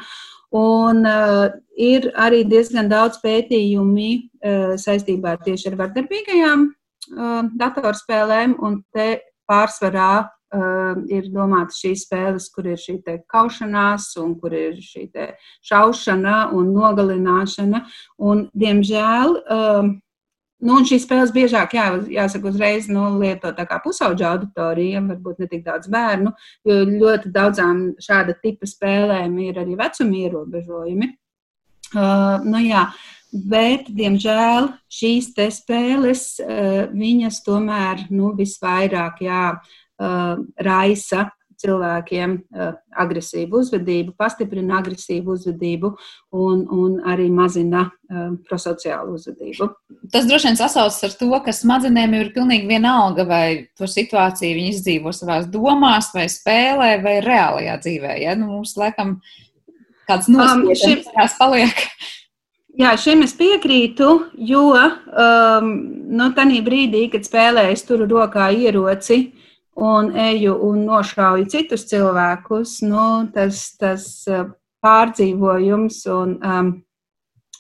Un 0.57 1.01
uh, 1.07 1.47
ir 1.79 2.11
arī 2.19 2.43
diezgan 2.51 2.91
daudz 2.91 3.21
pētījumi 3.23 4.11
uh, 4.19 4.77
saistībā 4.81 5.37
tieši 5.47 5.71
ar 5.71 5.79
vardarbīgajām 5.81 6.69
uh, 6.69 7.41
datorspēlēm, 7.61 8.59
un 8.61 8.81
te 8.93 9.09
pārsvarā 9.51 10.27
ir 11.11 11.31
domātas 11.31 11.79
šīs 11.83 12.05
spēles, 12.07 12.51
kur 12.55 12.67
ir 12.67 12.79
šī 12.81 12.99
kaušanās, 13.31 14.13
un 14.23 14.37
kur 14.41 14.55
ir 14.57 14.79
šī 14.83 15.09
šaušana 15.71 16.51
un 16.57 16.73
nogalināšana. 16.75 17.85
Un, 18.19 18.49
diemžēl, 18.55 19.37
uh, 19.41 19.91
Nu, 20.61 20.75
un 20.77 20.85
šīs 20.85 21.07
spēles 21.07 21.31
biežāk, 21.33 21.73
jā, 21.73 21.87
jāsaka, 22.13 22.51
uzreiz 22.53 22.85
nu, 22.93 23.07
lieto 23.17 23.49
tā 23.57 23.65
kā 23.69 23.79
pusauģa 23.81 24.27
auditorija, 24.35 25.01
varbūt 25.07 25.41
ne 25.41 25.47
tik 25.49 25.63
daudz 25.65 25.89
bērnu, 25.93 26.35
jo 26.69 26.77
ļoti 26.91 27.33
daudzām 27.33 27.81
šāda 27.97 28.35
tipa 28.43 28.69
spēlēm 28.69 29.39
ir 29.47 29.63
arī 29.63 29.79
vecuma 29.79 30.21
ierobežojumi. 30.21 31.09
Uh, 31.95 32.45
nu, 32.45 32.61
jā, 32.61 32.85
bet, 33.33 33.89
diemžēl, 33.89 34.69
šīs 34.93 35.33
spēles, 35.57 36.25
viņas 36.93 37.41
tomēr 37.47 38.05
nu, 38.13 38.35
visvairāk, 38.37 39.25
jā, 39.25 39.45
raisa 40.01 41.27
cilvēkiem 41.61 42.37
uh, 42.37 42.73
agresīvu 43.03 43.61
uzvedību, 43.61 44.15
pastiprina 44.19 44.79
agresīvu 44.81 45.35
uzvedību 45.37 45.91
un, 46.37 46.63
un 46.73 46.97
arī 47.11 47.29
mazina 47.33 47.87
uh, 47.87 48.31
prosociālu 48.49 49.17
uzvedību. 49.19 49.69
Tas 50.13 50.29
droši 50.29 50.51
vien 50.51 50.61
sasaucas 50.61 51.03
ar 51.07 51.17
to, 51.21 51.31
ka 51.45 51.55
smadzenēm 51.57 52.17
ir 52.19 52.33
pilnīgi 52.37 52.69
vienalga, 52.71 53.27
vai 53.29 53.45
to 53.79 53.89
situāciju 53.91 54.59
viņi 54.59 54.73
izdzīvo 54.77 55.13
savās 55.17 55.51
domās, 55.53 56.13
vai 56.17 56.27
spēlē, 56.33 56.95
vai 57.05 57.19
reālajā 57.25 57.77
dzīvē. 57.85 58.17
Ja? 58.25 58.39
Nu, 58.39 58.51
mums, 58.55 58.77
laikam, 58.81 59.19
kāds 60.09 60.31
nospiedums 60.33 60.87
um, 60.87 61.05
šim... 61.05 61.37
paliek. 61.39 61.87
Jā, 62.81 62.95
šim 62.97 63.25
es 63.27 63.35
piekrītu, 63.37 64.09
jo 64.47 64.65
um, 64.73 65.71
no 66.09 66.29
nu, 66.31 66.33
tā 66.37 66.47
brīdī, 66.65 67.09
kad 67.13 67.27
spēlēju, 67.27 67.75
es 67.75 67.83
turu 67.85 68.07
rokā 68.09 68.47
ieroci, 68.55 69.19
uh, 69.27 69.50
un 69.77 70.13
eju 70.17 70.55
un 70.67 70.85
nošauju 70.89 71.49
citus 71.51 71.87
cilvēkus, 71.91 72.81
nu, 72.87 73.07
tas, 73.35 73.63
tas 73.81 74.07
uh, 74.29 74.49
pārdzīvojums 74.85 76.01
un, 76.15 76.37
um, 76.45 76.71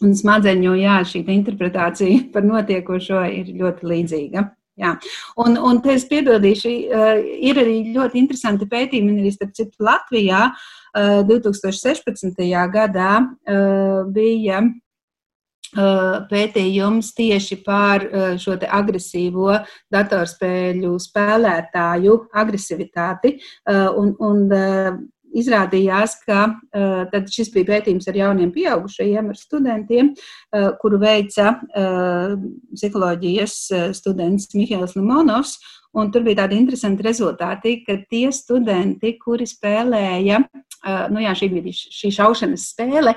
un 0.01 0.16
smadzeņu 0.16 0.77
jā, 0.81 1.01
šī 1.07 1.25
interpretācija 1.37 2.27
par 2.35 2.46
notiekošo 2.46 3.23
ir 3.31 3.55
ļoti 3.61 3.92
līdzīga. 3.94 4.49
Jā. 4.81 4.94
Un, 5.42 5.59
un 5.61 5.81
te 5.85 5.92
es 5.99 6.07
piebildīšu, 6.09 6.70
uh, 6.88 7.16
ir 7.20 7.61
arī 7.61 7.79
ļoti 7.94 8.20
interesanti 8.23 8.68
pētījumi, 8.70 9.18
arī 9.20 9.33
starp 9.35 9.57
citu 9.57 9.85
Latvijā 9.85 10.46
2016. 10.96 12.40
Uh, 12.40 12.62
gadā 12.73 13.12
bija 14.11 14.64
pētījums 15.74 17.12
tieši 17.14 17.61
par 17.66 18.06
šo 18.42 18.56
agresīvo 18.66 19.54
datorspēļu 19.92 20.96
spēlētāju 20.98 22.16
agresivitāti. 22.42 23.37
Un, 23.70 24.14
un 24.18 24.44
izrādījās, 25.37 26.16
ka 26.27 26.47
tad 27.12 27.29
šis 27.33 27.53
bija 27.55 27.69
pētījums 27.75 28.09
ar 28.11 28.19
jauniem 28.19 28.53
pieaugušajiem, 28.55 29.31
ar 29.33 29.38
studentiem, 29.38 30.14
kuru 30.83 31.01
veica 31.03 31.57
psiholoģijas 32.75 33.59
students 33.99 34.51
Mihails 34.55 34.97
Limonovs. 34.99 35.59
Un 35.90 36.12
tur 36.14 36.23
bija 36.23 36.45
tādi 36.45 36.55
interesanti 36.55 37.03
rezultāti, 37.03 37.81
ka 37.83 37.97
tie 38.07 38.29
studenti, 38.31 39.16
kuri 39.19 39.43
spēlēja 39.51 40.38
nu, 41.11 41.19
jā, 41.21 41.33
šī 41.37 41.49
bija 41.53 41.73
šī 41.75 42.12
šaušanas 42.14 42.69
spēle, 42.73 43.16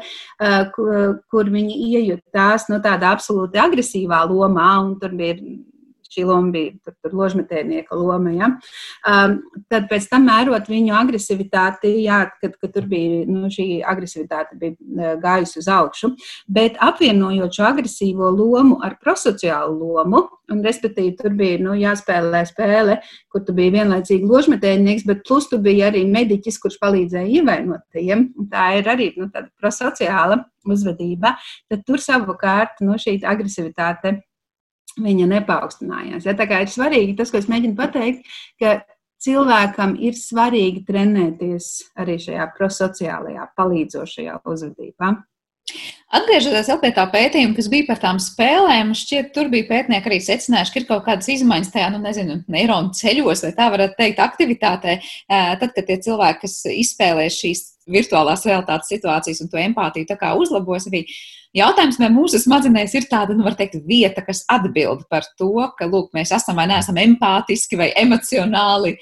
kur, 0.76 1.20
kur 1.32 1.52
viņi 1.54 1.78
iejutās 1.94 2.66
nu, 2.72 2.82
tādā 2.84 3.14
absolūti 3.14 3.62
agresīvā 3.62 4.24
lomā, 4.30 4.72
un 4.84 4.98
tur 5.02 5.14
bija 5.20 5.38
bija 6.54 6.74
tur, 6.84 6.96
tur 7.02 7.16
ložmetēnieka 7.20 7.96
loma. 7.98 8.34
Ja? 8.36 8.50
Um, 9.08 9.40
tad 9.72 9.90
pēc 9.92 10.08
tam 10.12 10.28
mērot 10.30 10.70
viņu 10.70 10.94
agresivitāti, 10.98 11.96
jā, 12.04 12.24
kad, 12.42 12.56
kad 12.62 12.74
tur 12.76 12.88
bija 12.90 13.24
nu, 13.30 13.50
šī 13.54 13.82
agresivitāte 13.82 14.58
bija 14.60 14.78
uh, 14.78 15.16
gājusi 15.24 15.60
uz 15.64 15.68
augšu, 15.72 16.14
bet 16.48 16.78
apvienojot 16.84 17.58
šo 17.58 17.68
agresīvo 17.72 18.32
lomu 18.34 18.80
ar 18.84 18.98
prosociālu 19.02 19.94
lomu, 19.94 20.26
un 20.52 20.64
respektīvi 20.66 21.16
tur 21.20 21.36
bija 21.38 21.60
nu, 21.64 21.76
jāspēlē 21.80 22.44
spēle, 22.50 23.00
kur 23.32 23.44
tu 23.46 23.56
biji 23.56 23.76
vienlaicīgi 23.78 24.28
ložmetēnieks, 24.30 25.06
bet 25.10 25.24
plus 25.28 25.48
tu 25.52 25.60
biji 25.64 25.86
arī 25.88 26.04
mediķis, 26.10 26.60
kurš 26.64 26.80
palīdzēja 26.84 27.40
ievainotajiem. 27.40 28.28
Tā 28.52 28.68
ir 28.80 28.92
arī 28.92 29.10
nu, 29.18 29.30
tāda 29.34 29.50
prosociāla 29.62 30.44
uzvedība. 30.70 31.36
Tad 31.72 31.84
tur 31.88 32.04
savukārt 32.04 32.84
nu, 32.84 33.00
šī 33.00 33.20
agresivitāte 33.28 34.20
viņa 35.02 35.30
nepaukstinājās. 35.38 36.28
Ja? 36.28 36.36
Tā 36.38 36.48
kā 36.50 36.64
ir 36.64 36.72
svarīgi 36.72 37.18
tas, 37.20 37.32
ko 37.34 37.42
es 37.42 37.50
mēģinu 37.52 37.78
pateikt, 37.80 38.28
ka 38.62 38.80
cilvēkam 39.24 39.98
ir 40.04 40.18
svarīgi 40.20 40.84
trenēties 40.88 41.70
arī 42.00 42.18
šajā 42.22 42.50
prosociālajā, 42.58 43.52
palīdzošajā 43.58 44.42
uzvedībā. 44.44 45.14
Atgriežoties 46.14 46.68
pie 46.82 46.90
tā 46.94 47.06
pētījuma, 47.10 47.56
kas 47.58 47.70
bija 47.72 47.88
par 47.88 48.00
tām 48.02 48.18
spēlēm, 48.22 48.92
šķiet, 49.00 49.30
tur 49.34 49.48
bija 49.50 49.66
pētnieki 49.70 50.10
arī 50.10 50.18
secinājuši, 50.22 50.74
ka 50.74 50.82
ir 50.82 50.88
kaut 50.90 51.06
kādas 51.08 51.30
izmaiņas 51.32 51.72
tajā, 51.74 51.88
nu, 51.94 52.02
nezinu, 52.04 52.36
neironu 52.52 52.92
ceļos, 53.00 53.46
vai 53.48 53.54
tā 53.56 53.70
varētu 53.74 53.96
teikt, 53.98 54.20
aktivitātē. 54.22 54.98
Tad, 55.32 55.70
kad 55.72 55.88
tie 55.88 55.98
cilvēki, 56.04 56.44
kas 56.44 56.58
izspēlē 56.74 57.30
šīs 57.34 57.64
virtuālās 57.96 58.44
realitātes 58.48 58.92
situācijas 58.92 59.42
un 59.44 59.50
to 59.52 59.62
empātiju 59.64 60.12
tā 60.12 60.20
kā 60.20 60.36
uzlabos, 60.40 60.90
arī 60.92 61.06
Jautājums, 61.54 62.00
vai 62.02 62.10
mūsu 62.10 62.40
smadzenēs 62.42 62.96
ir 62.98 63.06
tāda, 63.12 63.36
nu, 63.38 63.46
var 63.46 63.54
teikt, 63.58 63.84
vieta, 63.86 64.24
kas 64.26 64.42
atbild 64.50 65.04
par 65.12 65.28
to, 65.38 65.52
ka, 65.78 65.86
lūk, 65.86 66.10
mēs 66.18 66.34
esam 66.34 66.58
vai 66.58 66.66
neesam 66.72 66.98
empātiski 66.98 67.78
vai 67.78 67.92
emocionāli 68.02 68.96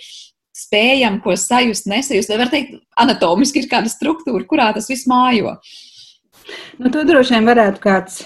spējam, 0.56 1.22
ko 1.24 1.38
sajust, 1.40 1.88
nesajust, 1.88 2.32
vai 2.32 2.42
var 2.42 2.52
teikt, 2.52 2.82
anatomiski 3.00 3.64
ir 3.64 3.70
kāda 3.72 3.92
struktūra, 3.92 4.44
kurā 4.50 4.68
tas 4.76 4.90
viss 4.92 5.08
mājo. 5.08 5.56
Nu, 6.82 6.92
to 6.92 7.06
droši 7.08 7.38
vien 7.38 7.48
varētu 7.48 7.84
kāds 7.84 8.20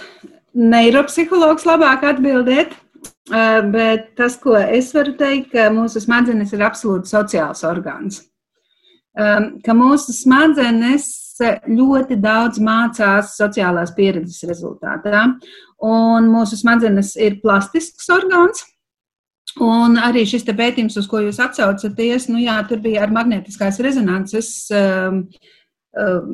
neiropsihologs 0.56 1.68
labāk 1.68 2.08
atbildēt. 2.10 2.74
Bet 3.26 4.12
tas, 4.18 4.36
ko 4.38 4.54
es 4.58 4.92
varu 4.94 5.16
teikt, 5.18 5.52
ka 5.54 5.70
mūsu 5.74 6.02
smadzenes 6.04 6.54
ir 6.54 6.62
absolūti 6.66 7.10
sociāls 7.10 7.64
orgāns. 7.66 8.22
Ka 9.16 9.78
mūsu 9.78 10.14
smadzenes 10.14 11.08
ļoti 11.42 12.18
daudz 12.22 12.62
mācās 12.64 13.36
sociālās 13.40 13.94
pieredzes 13.96 14.46
rezultātā. 14.48 15.26
Un 15.84 16.30
mūsu 16.32 16.60
smadzenes 16.60 17.16
ir 17.20 17.42
plastisks 17.44 18.08
orgāns. 18.14 18.64
Un 19.62 19.96
arī 20.02 20.26
šis 20.28 20.44
pētījums, 20.48 20.98
uz 21.00 21.08
ko 21.08 21.22
jūs 21.24 21.40
atsaucaties, 21.40 22.28
nu 22.28 22.42
jā, 22.44 22.58
tur 22.68 22.82
bija 22.84 23.06
ar 23.06 23.14
magnetiskās 23.16 23.80
rezonances 23.80 24.50
um, 24.76 25.22
um, 25.96 26.32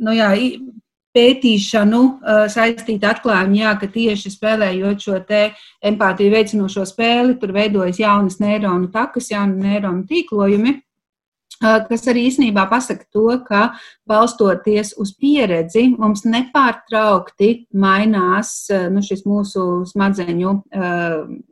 nu 0.00 0.14
jā, 0.16 0.30
pētīšanu 1.16 2.00
saistīta 2.52 3.10
atklājuma, 3.14 3.56
jā, 3.58 3.72
ka 3.80 3.88
tieši 3.90 4.30
spēlējot 4.30 5.04
šo 5.04 5.18
empātiju 5.90 6.32
veicinošo 6.32 6.86
spēli, 6.86 7.34
tur 7.40 7.52
veidojas 7.56 7.98
jaunas 8.00 8.38
neironu 8.40 8.92
takas, 8.94 9.32
jauni 9.32 9.58
neironu 9.64 10.06
tīklojumi 10.08 10.76
kas 11.60 12.06
arī 12.08 12.24
īsnībā 12.30 12.64
pasaka 12.70 13.04
to, 13.12 13.26
ka 13.44 13.62
balstoties 14.08 14.94
uz 15.00 15.12
pieredzi, 15.20 15.90
mums 16.00 16.24
nepārtraukti 16.24 17.50
mainās 17.76 18.70
nu, 18.92 19.02
šis 19.04 19.26
mūsu 19.28 19.66
smadzeņu, 19.90 20.54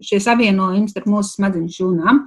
šie 0.08 0.20
savienojumi 0.24 0.88
starp 0.90 1.10
mūsu 1.12 1.36
smadzeņu 1.36 1.76
šūnām. 1.76 2.24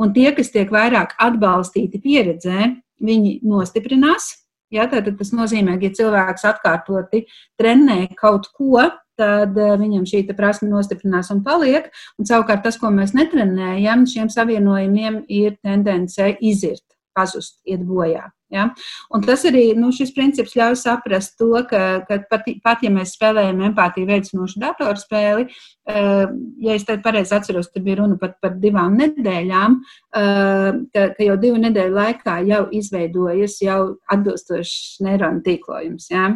Un 0.00 0.14
tie, 0.16 0.30
kas 0.36 0.50
tiek 0.54 0.70
vairāk 0.74 1.14
atbalstīti 1.22 2.02
pieredzē, 2.02 2.74
viņi 3.00 3.40
nostiprinās. 3.46 4.34
Ja, 4.70 4.84
tad 4.86 5.08
tas 5.18 5.32
nozīmē, 5.34 5.80
ka 5.80 5.88
ja 5.88 5.94
cilvēks 5.98 6.44
atkārtoti 6.46 7.24
trenē 7.58 8.04
kaut 8.18 8.46
ko, 8.54 8.84
tad 9.18 9.56
viņam 9.58 10.06
šī 10.06 10.22
prasme 10.30 10.70
nostiprinās 10.70 11.32
un 11.34 11.42
paliek. 11.46 11.90
Un 12.18 12.28
savukārt 12.28 12.62
tas, 12.66 12.78
ko 12.78 12.92
mēs 12.94 13.10
netrenējam, 13.18 14.06
šiem 14.06 14.30
savienojumiem 14.30 15.24
ir 15.26 15.58
tendence 15.58 16.30
izirt 16.38 16.86
pazust, 17.16 17.58
iet 17.68 17.82
bojā. 17.86 18.28
Ja? 18.50 18.66
Un 19.14 19.22
tas 19.22 19.44
arī 19.46 19.70
nu, 19.78 19.92
šis 19.94 20.10
princips 20.14 20.56
ļauj 20.58 20.76
saprast 20.80 21.36
to, 21.38 21.52
ka, 21.70 22.02
ka 22.08 22.18
pat, 22.30 22.48
pat 22.64 22.82
ja 22.82 22.90
mēs 22.92 23.14
spēlējam 23.14 23.62
empātiju 23.68 24.08
veicinošu 24.08 24.58
datorspēli, 24.62 25.46
uh, 25.46 26.24
ja 26.64 26.74
es 26.74 26.86
tad 26.88 27.04
pareizi 27.04 27.36
atceros, 27.36 27.70
tur 27.70 27.84
bija 27.86 28.00
runa 28.02 28.18
pat 28.20 28.36
par 28.42 28.56
divām 28.62 28.98
nedēļām, 28.98 29.78
uh, 29.78 30.82
ka, 30.90 31.06
ka 31.14 31.28
jau 31.28 31.38
divu 31.44 31.62
nedēļu 31.62 31.96
laikā 32.00 32.40
jau 32.50 32.64
izveidojas 32.80 33.60
jau 33.62 33.80
atbilstošs 34.10 34.98
neironu 35.06 35.44
tīklojums. 35.46 36.10
Ja? 36.10 36.32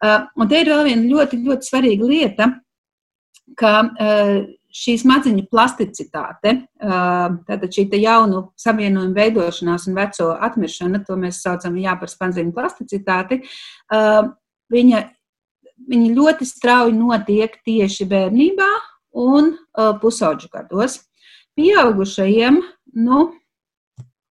Uh, 0.00 0.30
un 0.38 0.48
te 0.48 0.62
ir 0.62 0.70
vēl 0.70 0.86
viena 0.86 1.10
ļoti, 1.10 1.42
ļoti 1.48 1.72
svarīga 1.72 2.14
lieta, 2.14 2.52
ka 3.58 3.74
šī 4.74 4.96
smadzeņu 5.02 5.46
plasticitāte, 5.50 6.54
tātad 6.78 7.66
šī 7.74 7.86
jaunu 8.00 8.44
savienojumu 8.60 9.16
veidošanās 9.16 9.88
un 9.90 9.96
veco 9.98 10.30
atmiršana, 10.48 11.02
to 11.06 11.16
mēs 11.20 11.42
saucam 11.44 11.78
jā, 11.80 11.96
par 11.98 12.12
smadzeņu 12.12 12.54
plasticitāti, 12.56 13.40
viņa, 14.70 15.02
viņa 15.90 16.14
ļoti 16.16 16.48
strauji 16.48 16.96
notiek 16.96 17.58
tieši 17.66 18.06
bērnībā 18.10 18.70
un 19.20 19.54
pusauģu 20.02 20.52
gados. 20.52 21.00
Pieaugušajiem, 21.58 22.60
nu, 23.02 23.24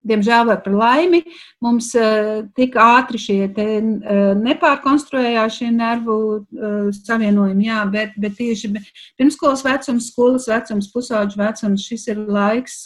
Diemžēl 0.00 0.46
vai 0.48 0.56
par 0.64 0.72
laimi 0.72 1.18
mums 1.60 1.90
uh, 1.98 2.40
tik 2.56 2.78
ātri 2.80 3.20
šie 3.20 3.50
te, 3.52 3.66
uh, 3.84 4.30
nepārkonstruējās 4.40 5.58
šie 5.58 5.68
nervu 5.76 6.16
uh, 6.38 6.88
savienojumi, 6.96 7.68
jā, 7.68 7.82
bet, 7.92 8.16
bet 8.20 8.38
tieši 8.38 8.72
pirmskolas 9.20 9.64
vecums, 9.66 10.08
skolas 10.08 10.48
vecums, 10.48 10.88
pusauģu 10.94 11.42
vecums, 11.42 11.84
šis 11.84 12.08
ir 12.14 12.24
laiks, 12.32 12.80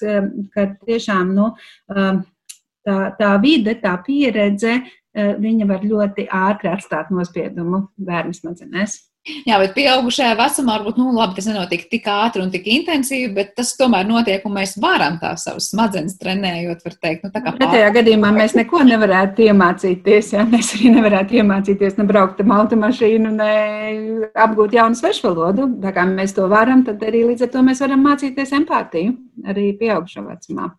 kad 0.54 0.74
tiešām 0.88 1.30
nu, 1.36 1.52
tā, 1.86 2.98
tā 3.18 3.32
vide, 3.42 3.76
tā 3.82 3.94
pieredze, 4.06 4.80
viņa 5.14 5.70
var 5.70 5.86
ļoti 5.86 6.26
ātri 6.34 6.72
atstāt 6.72 7.14
nospiedumu 7.14 7.86
bērnu 7.94 8.34
smadzenēs. 8.34 8.98
Jā, 9.48 9.56
bet 9.60 9.72
pieaugušajā 9.76 10.34
vecumā 10.36 10.76
varbūt 10.78 10.98
nu, 11.00 11.08
labi, 11.16 11.38
tas 11.38 11.48
nenotiek 11.48 11.86
tik 11.88 12.08
ātri 12.12 12.42
un 12.44 12.50
tik 12.52 12.66
intensīvi, 12.68 13.30
bet 13.36 13.54
tas 13.56 13.72
tomēr 13.78 14.04
notiek, 14.08 14.44
un 14.44 14.56
mēs 14.58 14.76
varam 14.82 15.16
tās 15.22 15.46
savas 15.48 15.70
smadzenes 15.72 16.18
trenējot. 16.20 16.84
Teikt, 17.00 17.24
nu, 17.24 17.32
Pretējā 17.32 17.88
gadījumā 17.96 18.30
mēs 18.36 18.56
neko 18.58 18.82
nevarētu 18.84 19.48
iemācīties. 19.48 20.34
Jā. 20.36 20.44
Mēs 20.54 20.74
arī 20.76 20.92
nevarētu 20.98 21.40
iemācīties 21.40 21.98
ne 21.98 22.08
braukt 22.08 22.44
ar 22.44 22.54
automašīnu, 22.60 23.32
ne 23.40 23.52
apgūt 24.44 24.76
jaunu 24.76 24.98
svešvalodu. 24.98 25.70
Tā 25.82 25.94
kā 25.96 26.06
mēs 26.08 26.36
to 26.36 26.46
varam, 26.52 26.84
tad 26.86 27.02
arī 27.08 27.24
līdz 27.30 27.48
ar 27.48 27.54
to 27.56 27.64
mēs 27.66 27.80
varam 27.84 28.04
mācīties 28.04 28.56
empātiju 28.60 29.16
arī 29.48 29.72
pieaugušā 29.80 30.24
vecumā. 30.28 30.74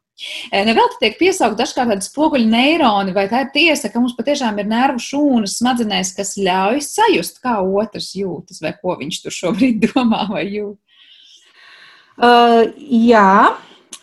Nevēl 0.53 0.87
te 0.93 0.99
tiek 1.01 1.17
piesaukt 1.19 1.57
dažkārt 1.59 1.91
tādi 1.91 2.07
spoguļu 2.07 2.47
neironi, 2.47 3.11
vai 3.15 3.25
tā 3.27 3.43
ir 3.43 3.51
tiesa, 3.51 3.91
ka 3.91 3.99
mums 3.99 4.15
patiešām 4.15 4.61
ir 4.61 4.69
nervu 4.71 5.01
šūnas 5.03 5.57
smadzenēs, 5.59 6.13
kas 6.15 6.37
ļauj 6.39 6.79
sajust, 6.87 7.41
kā 7.43 7.57
otrs 7.59 8.13
jūtas, 8.15 8.61
vai 8.63 8.71
ko 8.79 8.95
viņš 9.01 9.21
tur 9.25 9.35
šobrīd 9.35 9.83
domā 9.91 10.23
vai 10.31 10.47
jūt? 10.47 10.79
Uh, 12.15 12.61
jā, 12.79 13.35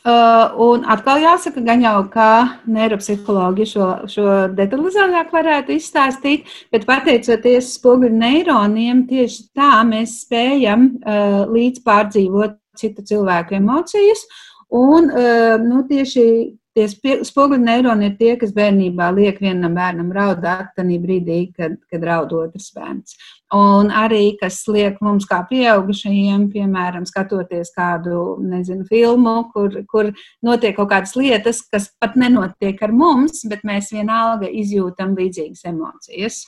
uh, 0.05 0.61
un 0.61 0.85
atkal 0.92 1.22
jāsaka, 1.22 1.64
gan 1.64 1.81
jau 1.81 1.96
kā 2.12 2.61
neiropsihologi 2.68 3.70
šo, 3.72 3.88
šo 4.12 4.27
detalizētāk 4.53 5.33
varētu 5.33 5.79
izstāstīt, 5.79 6.51
bet 6.75 6.85
pateicoties 6.88 7.72
spoguļu 7.79 8.20
neironiem, 8.20 9.07
tieši 9.09 9.46
tā 9.57 9.79
mēs 9.88 10.18
spējam 10.27 10.90
uh, 11.01 11.46
līdz 11.48 11.81
pārdzīvot 11.88 12.61
citu 12.77 13.05
cilvēku 13.09 13.57
emocijas 13.57 14.27
Un 14.72 15.11
eh, 15.12 15.58
nu, 15.61 15.82
tieši 15.88 16.26
tie 16.72 16.87
spoguļu 16.88 17.61
neironi 17.61 18.08
ir 18.08 18.14
tie, 18.16 18.30
kas 18.40 18.54
bērnībā 18.56 19.11
liek 19.12 19.40
vienam 19.44 19.74
bērnam 19.76 20.08
raudāt 20.14 20.70
tajā 20.78 21.00
brīdī, 21.02 21.38
kad, 21.56 21.74
kad 21.92 22.06
raud 22.08 22.32
otrs 22.38 22.70
bērns. 22.72 23.18
Un 23.52 23.92
arī, 23.92 24.38
kas 24.40 24.62
liek 24.72 24.96
mums 25.04 25.26
kā 25.28 25.42
pieaugušajiem, 25.50 26.46
piemēram, 26.54 27.04
skatoties 27.08 27.74
kādu, 27.76 28.38
nezinu, 28.40 28.87
filmu, 28.88 29.37
kur, 29.52 29.76
kur 29.92 30.08
notiek 30.44 30.78
kaut 30.78 30.88
kādas 30.94 31.12
lietas, 31.20 31.61
kas 31.68 31.90
pat 32.00 32.16
nenotiek 32.16 32.80
ar 32.80 32.96
mums, 32.96 33.44
bet 33.52 33.66
mēs 33.68 33.92
vienalga 33.92 34.48
izjūtam 34.48 35.12
līdzīgas 35.18 35.68
emocijas. 35.68 36.46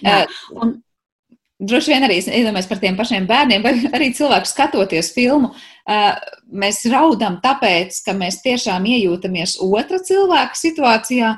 Jā. 0.00 0.24
Un, 0.56 0.78
Droši 1.56 1.94
vien 1.94 2.04
arī 2.04 2.18
iedomājamies 2.20 2.66
par 2.68 2.80
tiem 2.82 2.96
pašiem 2.98 3.26
bērniem, 3.28 3.62
vai 3.64 3.72
arī 3.96 4.10
cilvēku 4.16 4.48
skatoties 4.50 5.08
filmu. 5.16 5.54
Mēs 6.52 6.82
raudam 6.92 7.38
tāpēc, 7.40 8.02
ka 8.04 8.12
mēs 8.16 8.42
tiešām 8.44 8.84
iejūtamies 8.92 9.56
otra 9.64 10.02
cilvēka 10.04 10.58
situācijā, 10.60 11.30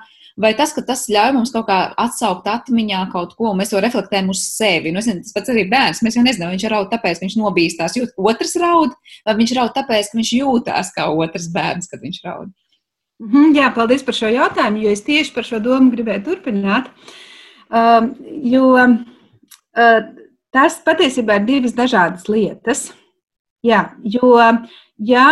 vai 0.42 0.50
tas, 0.58 0.72
ka 0.74 0.82
tas 0.86 1.04
ļauj 1.10 1.36
mums 1.36 1.52
kaut 1.54 1.68
kā 1.68 1.78
atsaukt 2.02 2.48
atmiņā 2.50 3.04
kaut 3.12 3.36
ko, 3.38 3.52
un 3.52 3.60
mēs 3.60 3.70
to 3.70 3.82
reflektējam 3.82 4.32
uz 4.32 4.42
sevi. 4.56 4.90
Nu, 4.94 5.02
zinu, 5.06 5.22
tas 5.22 5.36
pats 5.36 5.52
arī 5.54 5.68
bērns. 5.70 6.00
Mēs 6.02 6.18
jau 6.18 6.24
nezinām, 6.26 6.50
viņš 6.54 6.64
raud 6.72 6.90
tāpēc, 6.90 7.20
ka 7.20 7.26
viņš 7.26 7.36
nobīstās, 7.38 7.94
jūt 7.98 8.18
otrs 8.18 8.56
raud, 8.62 8.96
vai 9.26 9.36
viņš 9.38 9.52
raud 9.58 9.74
tāpēc, 9.76 10.10
ka 10.10 10.18
viņš 10.18 10.32
jūtās 10.40 10.90
kā 10.96 11.06
otrs 11.14 11.46
bērns, 11.54 11.90
kad 11.92 12.02
viņš 12.02 12.18
raud. 12.26 12.50
Mhm, 13.22 13.54
jā, 13.58 13.70
paldies 13.74 14.02
par 14.06 14.14
šo 14.14 14.30
jautājumu, 14.30 14.82
jo 14.82 14.90
es 14.94 15.02
tieši 15.06 15.34
par 15.34 15.46
šo 15.46 15.58
domu 15.62 15.90
gribēju 15.94 16.24
turpināt. 16.26 16.90
Um, 17.68 18.12
jo, 18.46 18.72
um, 18.78 19.00
tas 19.74 20.78
patiesībā 20.84 21.40
ir 21.40 21.46
divas 21.48 21.76
dažādas 21.76 22.28
lietas. 22.30 22.88
Jā, 23.64 23.88
jo 24.04 24.36
ja, 25.02 25.26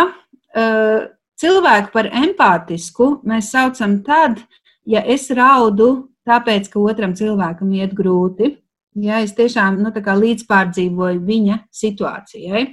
cilvēku 1.39 1.93
par 1.93 2.09
empātisku 2.11 3.17
mēs 3.27 3.51
saucam 3.53 4.01
tad, 4.05 4.41
ja 4.85 5.03
es 5.05 5.29
raudu 5.31 6.09
tāpēc, 6.27 6.69
ka 6.71 6.83
otram 6.83 7.15
cilvēkam 7.15 7.71
iet 7.77 7.93
grūti, 7.95 8.57
ja 8.99 9.21
es 9.23 9.33
tiešām 9.37 9.79
nu, 9.83 9.93
līdzpārdzīvoju 9.93 11.23
viņa 11.23 11.59
situācijai. 11.71 12.65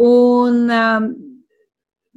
Un, 0.00 0.66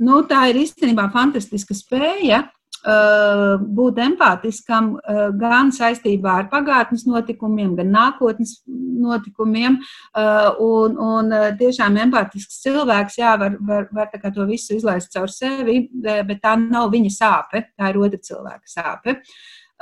nu, 0.07 0.19
tā 0.29 0.47
ir 0.49 0.61
īstenībā 0.63 1.09
fantastiska 1.13 1.75
spēja 1.77 2.45
būt 2.83 3.99
empātiskam 4.03 4.93
uh, 4.97 5.29
gan 5.39 5.71
saistībā 5.75 6.33
ar 6.41 6.49
pagātnes 6.51 7.05
notikumiem, 7.07 7.75
gan 7.77 7.93
nākotnes 7.93 8.57
notikumiem. 8.67 9.79
Uh, 10.11 10.49
un, 10.63 10.99
un 10.99 11.31
tiešām 11.59 11.97
empātisks 12.07 12.61
cilvēks 12.65 13.17
jā, 13.21 13.37
var, 13.39 13.57
var, 13.63 13.87
var 13.93 14.11
to 14.35 14.47
visu 14.49 14.77
izlaist 14.77 15.13
caur 15.15 15.31
sevi, 15.31 15.87
bet 16.03 16.43
tā 16.43 16.57
nav 16.59 16.91
viņa 16.93 17.15
sāpe, 17.15 17.65
tā 17.77 17.93
ir 17.93 18.03
otra 18.03 18.21
cilvēka 18.31 18.77
sāpe. 18.77 19.19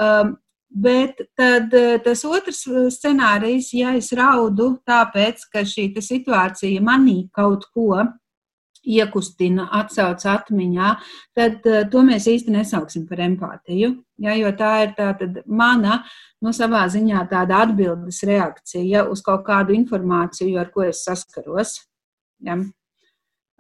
Um, 0.01 0.37
Bet 0.71 1.17
tad 1.35 1.73
tas 2.05 2.21
otrs 2.23 2.61
scenārijs, 2.95 3.73
ja 3.75 3.91
es 3.99 4.07
raudu 4.15 4.69
tāpēc, 4.87 5.43
ka 5.51 5.65
šī 5.67 5.89
situācija 5.99 6.79
manī 6.79 7.25
kaut 7.35 7.65
ko 7.75 8.05
iekustina, 8.81 9.67
atsauc 9.81 10.23
atmiņā, 10.25 10.89
tad 11.37 11.67
uh, 11.69 11.83
to 11.91 12.03
mēs 12.07 12.27
īsti 12.31 12.53
nesauksim 12.55 13.05
par 13.09 13.21
empātiju. 13.27 13.93
Ja, 14.21 14.35
jo 14.37 14.51
tā 14.57 14.71
ir 14.85 14.95
tā 14.97 15.11
mana, 15.45 16.01
nu, 16.41 16.53
savā 16.53 16.83
ziņā 16.91 17.25
tāda 17.31 17.63
atbildes 17.65 18.21
reakcija 18.27 19.07
uz 19.09 19.23
kaut 19.25 19.45
kādu 19.47 19.75
informāciju, 19.77 20.59
ar 20.61 20.69
ko 20.73 20.85
es 20.87 21.03
saskaros. 21.05 21.79
Ja. 22.45 22.57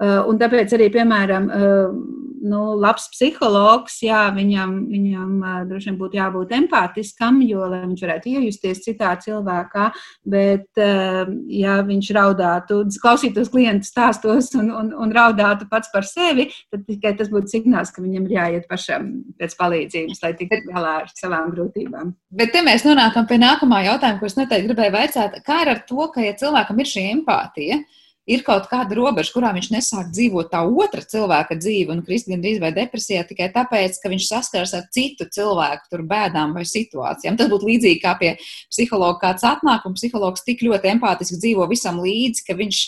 Uh, 0.01 0.21
un 0.29 0.41
tāpēc 0.41 0.73
arī, 0.77 0.89
piemēram, 0.93 1.49
uh, 1.53 2.30
nu, 2.41 2.61
labs 2.81 3.07
psihologs, 3.13 3.99
jā, 4.05 4.23
viņam, 4.35 4.73
viņam 4.91 5.33
droši 5.69 5.91
vien 5.91 5.99
būtu 5.99 6.19
jābūt 6.19 6.53
empātiskam, 6.57 7.39
jo 7.45 7.67
viņš 7.71 8.03
varētu 8.05 8.31
iejusties 8.33 8.83
citā 8.85 9.13
cilvēkā, 9.21 9.89
bet 10.33 10.81
ja 10.81 11.77
viņš 11.87 12.11
raudātu, 12.17 12.81
klausītos 13.01 13.51
klientu 13.53 13.87
stāstos 13.87 14.51
un, 14.59 14.71
un, 14.75 14.91
un 14.97 15.15
raudātu 15.15 15.69
pats 15.71 15.91
par 15.93 16.07
sevi, 16.07 16.49
tad 16.73 16.85
tikai 16.89 17.13
tas 17.19 17.31
būtu 17.31 17.53
signāls, 17.55 17.93
ka 17.93 18.03
viņam 18.03 18.27
ir 18.29 18.37
jāiet 18.37 18.67
pašam 18.71 19.09
pēc 19.39 19.55
palīdzības, 19.59 20.21
lai 20.25 20.33
tiktu 20.39 20.63
galā 20.71 20.97
ar 21.03 21.11
savām 21.13 21.51
grūtībām. 21.55 22.13
Bet 22.35 22.53
te 22.55 22.63
mēs 22.65 22.85
nonākam 22.87 23.27
pie 23.29 23.39
nākamā 23.41 23.83
jautājuma, 23.87 24.19
ko 24.21 24.29
es 24.29 24.37
noteikti 24.39 24.69
gribēju 24.71 24.95
vaicāt. 24.95 25.41
Kā 25.45 25.63
ir 25.65 25.75
ar 25.75 25.83
to, 25.87 26.05
ka 26.13 26.23
ja 26.25 26.37
cilvēkam 26.37 26.79
ir 26.81 26.89
šī 26.89 27.09
empātija? 27.15 27.81
Ir 28.29 28.43
kaut 28.45 28.67
kāda 28.69 28.95
robeža, 28.97 29.33
kurā 29.33 29.51
viņš 29.55 29.69
nesāk 29.73 30.11
dzīvot 30.13 30.51
tā 30.53 30.61
otra 30.67 31.01
cilvēka 31.01 31.57
dzīvi 31.57 31.93
un 31.93 32.03
krist 32.05 32.29
gandrīz 32.29 32.59
vai 32.61 32.71
depresijā 32.75 33.23
tikai 33.27 33.49
tāpēc, 33.55 33.97
ka 34.01 34.11
viņš 34.11 34.27
saskars 34.29 34.75
ar 34.77 34.85
citu 34.93 35.25
cilvēku 35.31 35.89
tur 35.91 36.05
bēdām 36.07 36.53
vai 36.57 36.65
situācijām. 36.67 37.39
Tas 37.39 37.49
būtu 37.51 37.69
līdzīgi 37.71 38.01
kā 38.03 38.13
pie 38.19 38.35
psihologa 38.69 39.19
kāds 39.25 39.45
atnāk 39.47 39.87
un 39.89 39.97
psihologs 39.97 40.45
tik 40.45 40.63
ļoti 40.67 40.93
empātiski 40.95 41.41
dzīvo 41.41 41.67
visam 41.71 42.01
līdzi, 42.03 42.45
ka 42.47 42.57
viņš 42.59 42.83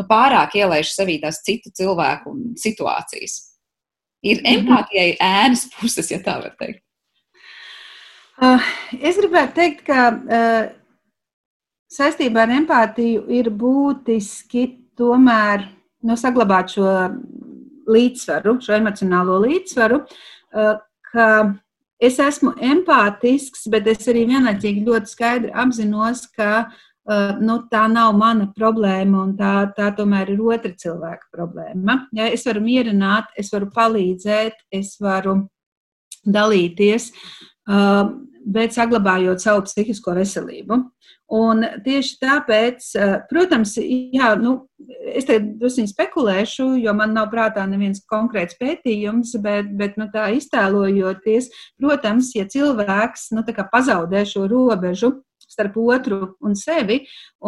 nu, 0.00 0.08
pārāk 0.08 0.56
ielaiž 0.58 0.94
sevī 0.94 1.18
tās 1.22 1.42
citu 1.44 1.72
cilvēku 1.74 2.34
situācijas. 2.58 3.40
Ir 4.24 4.40
mhm. 4.40 4.64
empātijai 4.64 5.14
ēnas 5.22 5.68
puses, 5.76 6.10
ja 6.10 6.22
tā 6.24 6.40
var 6.42 6.56
teikt. 6.58 6.82
Uh, 8.38 8.62
es 9.02 9.16
gribētu 9.18 9.56
teikt, 9.56 9.80
ka 9.86 10.02
uh, 10.14 10.68
saistībā 11.92 12.44
ar 12.44 12.54
empātiju 12.58 13.24
ir 13.32 13.50
būtiski 13.54 14.66
tomēr 14.98 15.64
nu, 16.04 16.16
saglabāt 16.18 16.74
šo 16.74 16.90
līdzsvaru, 17.88 18.58
šo 18.62 18.76
emocionālo 18.78 19.38
līdzsvaru, 19.46 20.02
eh, 20.54 20.74
ka 21.12 21.28
es 22.00 22.18
esmu 22.22 22.54
empātisks, 22.62 23.66
bet 23.70 23.88
es 23.90 24.06
arī 24.10 24.26
vienlaicīgi 24.28 24.84
ļoti 24.86 25.14
skaidri 25.14 25.54
apzinos, 25.54 26.26
ka 26.36 26.68
eh, 27.08 27.34
nu, 27.40 27.62
tā 27.72 27.86
nav 27.90 28.14
mana 28.18 28.50
problēma 28.56 29.24
un 29.24 29.36
tā, 29.38 29.72
tā 29.76 29.90
tomēr 29.96 30.34
ir 30.34 30.42
otra 30.44 30.74
cilvēka 30.76 31.30
problēma. 31.34 32.02
Ja, 32.12 32.28
es 32.28 32.44
varu 32.46 32.62
mierināt, 32.66 33.32
es 33.36 33.52
varu 33.54 33.70
palīdzēt, 33.74 34.66
es 34.70 34.96
varu 35.00 35.40
dalīties, 36.28 37.12
eh, 37.68 38.02
bet 38.44 38.76
saglabājot 38.76 39.42
savu 39.42 39.64
psihisko 39.66 40.14
veselību. 40.18 40.82
Un 41.28 41.60
tieši 41.84 42.14
tāpēc, 42.22 42.84
eh, 42.96 43.14
protams, 43.28 43.74
jā, 43.76 44.30
nu, 44.40 44.68
es 45.12 45.26
te 45.28 45.38
drusku 45.38 45.84
spekulēšu, 45.90 46.70
jo 46.80 46.94
man 46.94 47.12
nav 47.12 47.28
prātā 47.30 47.66
neviens 47.68 48.00
konkrēts 48.08 48.56
pētījums, 48.56 49.34
bet, 49.42 49.68
bet 49.76 49.98
nu, 50.00 50.08
tā 50.08 50.30
iztēlojoties, 50.32 51.50
protams, 51.78 52.32
ja 52.34 52.46
cilvēks 52.48 53.32
nu, 53.36 53.44
pazaudē 53.44 54.24
šo 54.24 54.48
robežu 54.48 55.18
starp 55.48 55.76
otru 55.80 56.18
un 56.44 56.54
sevi 56.58 56.98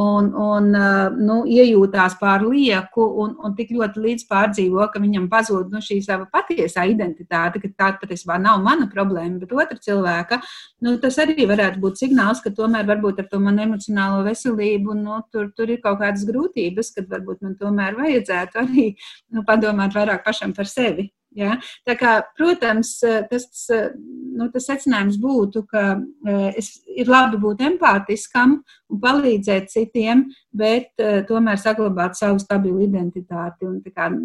un, 0.00 0.30
un 0.34 0.70
nu, 1.18 1.36
iejūtās 1.50 2.16
pār 2.20 2.44
lieku 2.46 3.04
un, 3.22 3.34
un 3.44 3.54
tik 3.58 3.72
ļoti 3.76 4.04
līdz 4.04 4.26
pārdzīvo, 4.30 4.86
ka 4.92 5.02
viņam 5.02 5.28
pazūd 5.32 5.74
nu, 5.74 5.82
šī 5.84 6.00
sava 6.04 6.26
patiesā 6.32 6.86
identitāte, 6.90 7.62
ka 7.62 7.72
tā 7.76 7.90
patiesībā 8.00 8.38
nav 8.40 8.62
mana 8.64 8.88
problēma, 8.90 9.38
bet 9.42 9.54
otra 9.54 9.78
cilvēka. 9.80 10.40
Nu, 10.84 10.96
tas 11.02 11.20
arī 11.22 11.46
varētu 11.50 11.82
būt 11.82 12.04
signāls, 12.04 12.42
ka 12.44 12.54
tomēr 12.56 12.88
varbūt 12.88 13.22
ar 13.22 13.30
to 13.30 13.40
manu 13.42 13.66
emocionālo 13.68 14.24
veselību 14.26 14.96
nu, 15.02 15.20
tur, 15.32 15.50
tur 15.56 15.70
ir 15.70 15.82
kaut 15.84 16.00
kādas 16.02 16.26
grūtības, 16.28 16.94
kad 16.96 17.08
varbūt 17.12 17.44
man 17.46 17.56
tomēr 17.60 17.98
vajadzētu 18.00 18.64
arī 18.64 18.90
nu, 19.34 19.44
padomāt 19.46 19.96
vairāk 19.96 20.24
pašam 20.26 20.56
par 20.56 20.70
sevi. 20.70 21.10
Ja? 21.36 21.56
Tā 21.86 21.94
kā, 21.98 22.14
protams, 22.36 22.96
tas, 23.30 23.44
nu, 23.70 24.48
tas 24.50 24.66
secinājums 24.66 25.18
būtu, 25.22 25.62
ka 25.70 25.84
eh, 26.26 26.48
es, 26.58 26.72
ir 26.90 27.10
labi 27.10 27.38
būt 27.42 27.62
empātiskam 27.68 28.58
un 28.90 29.02
palīdzēt 29.02 29.70
citiem, 29.70 30.26
bet 30.50 30.90
tomēr 31.28 31.60
saglabāt 31.60 32.18
savu 32.18 32.40
stabilu 32.42 32.82
identitāti 32.88 33.68
un 33.68 33.78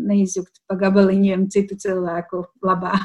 neizjukt 0.09 0.63
pa 0.65 0.79
gabaliņiem 0.79 1.45
citu 1.53 1.77
cilvēku 1.85 2.47
labā. 2.65 2.97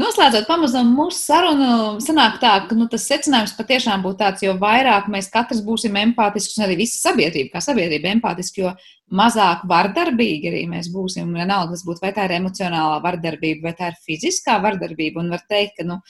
Noslēdzot 0.00 0.46
pamazām 0.48 0.88
mūsu 0.96 1.18
sarunu, 1.18 2.00
sanāk 2.00 2.38
tā, 2.40 2.54
ka 2.68 2.76
nu, 2.76 2.86
tas 2.90 3.04
secinājums 3.04 3.52
patiešām 3.58 4.00
būtu 4.04 4.18
tāds, 4.22 4.44
jo 4.46 4.54
vairāk 4.60 5.10
mēs 5.12 5.28
katrs 5.32 5.60
būsim 5.66 5.98
empātiski, 6.00 6.56
un 6.56 6.66
arī 6.66 6.78
visa 6.80 7.10
sabiedrība, 7.10 7.52
kā 7.52 7.62
sabiedrība 7.64 8.14
empātiski, 8.14 8.64
jo 8.64 8.72
mazāk 9.12 9.66
vardarbīgi 9.68 10.48
arī 10.48 10.62
mēs 10.70 10.88
būsim. 10.94 11.34
Vienalga, 11.36 11.76
tas 11.76 11.84
būtu 11.84 12.04
vai 12.04 12.14
tā 12.16 12.24
ir 12.28 12.38
emocionālā 12.38 12.96
vardarbība, 13.04 13.68
vai 13.68 13.74
tā 13.76 13.92
ir 13.92 14.00
fiziskā 14.08 14.56
vardarbība. 14.64 15.20
Un 15.20 15.30
var 15.36 15.44
teikt, 15.48 15.76
ka 15.82 15.88
nu, 15.90 16.00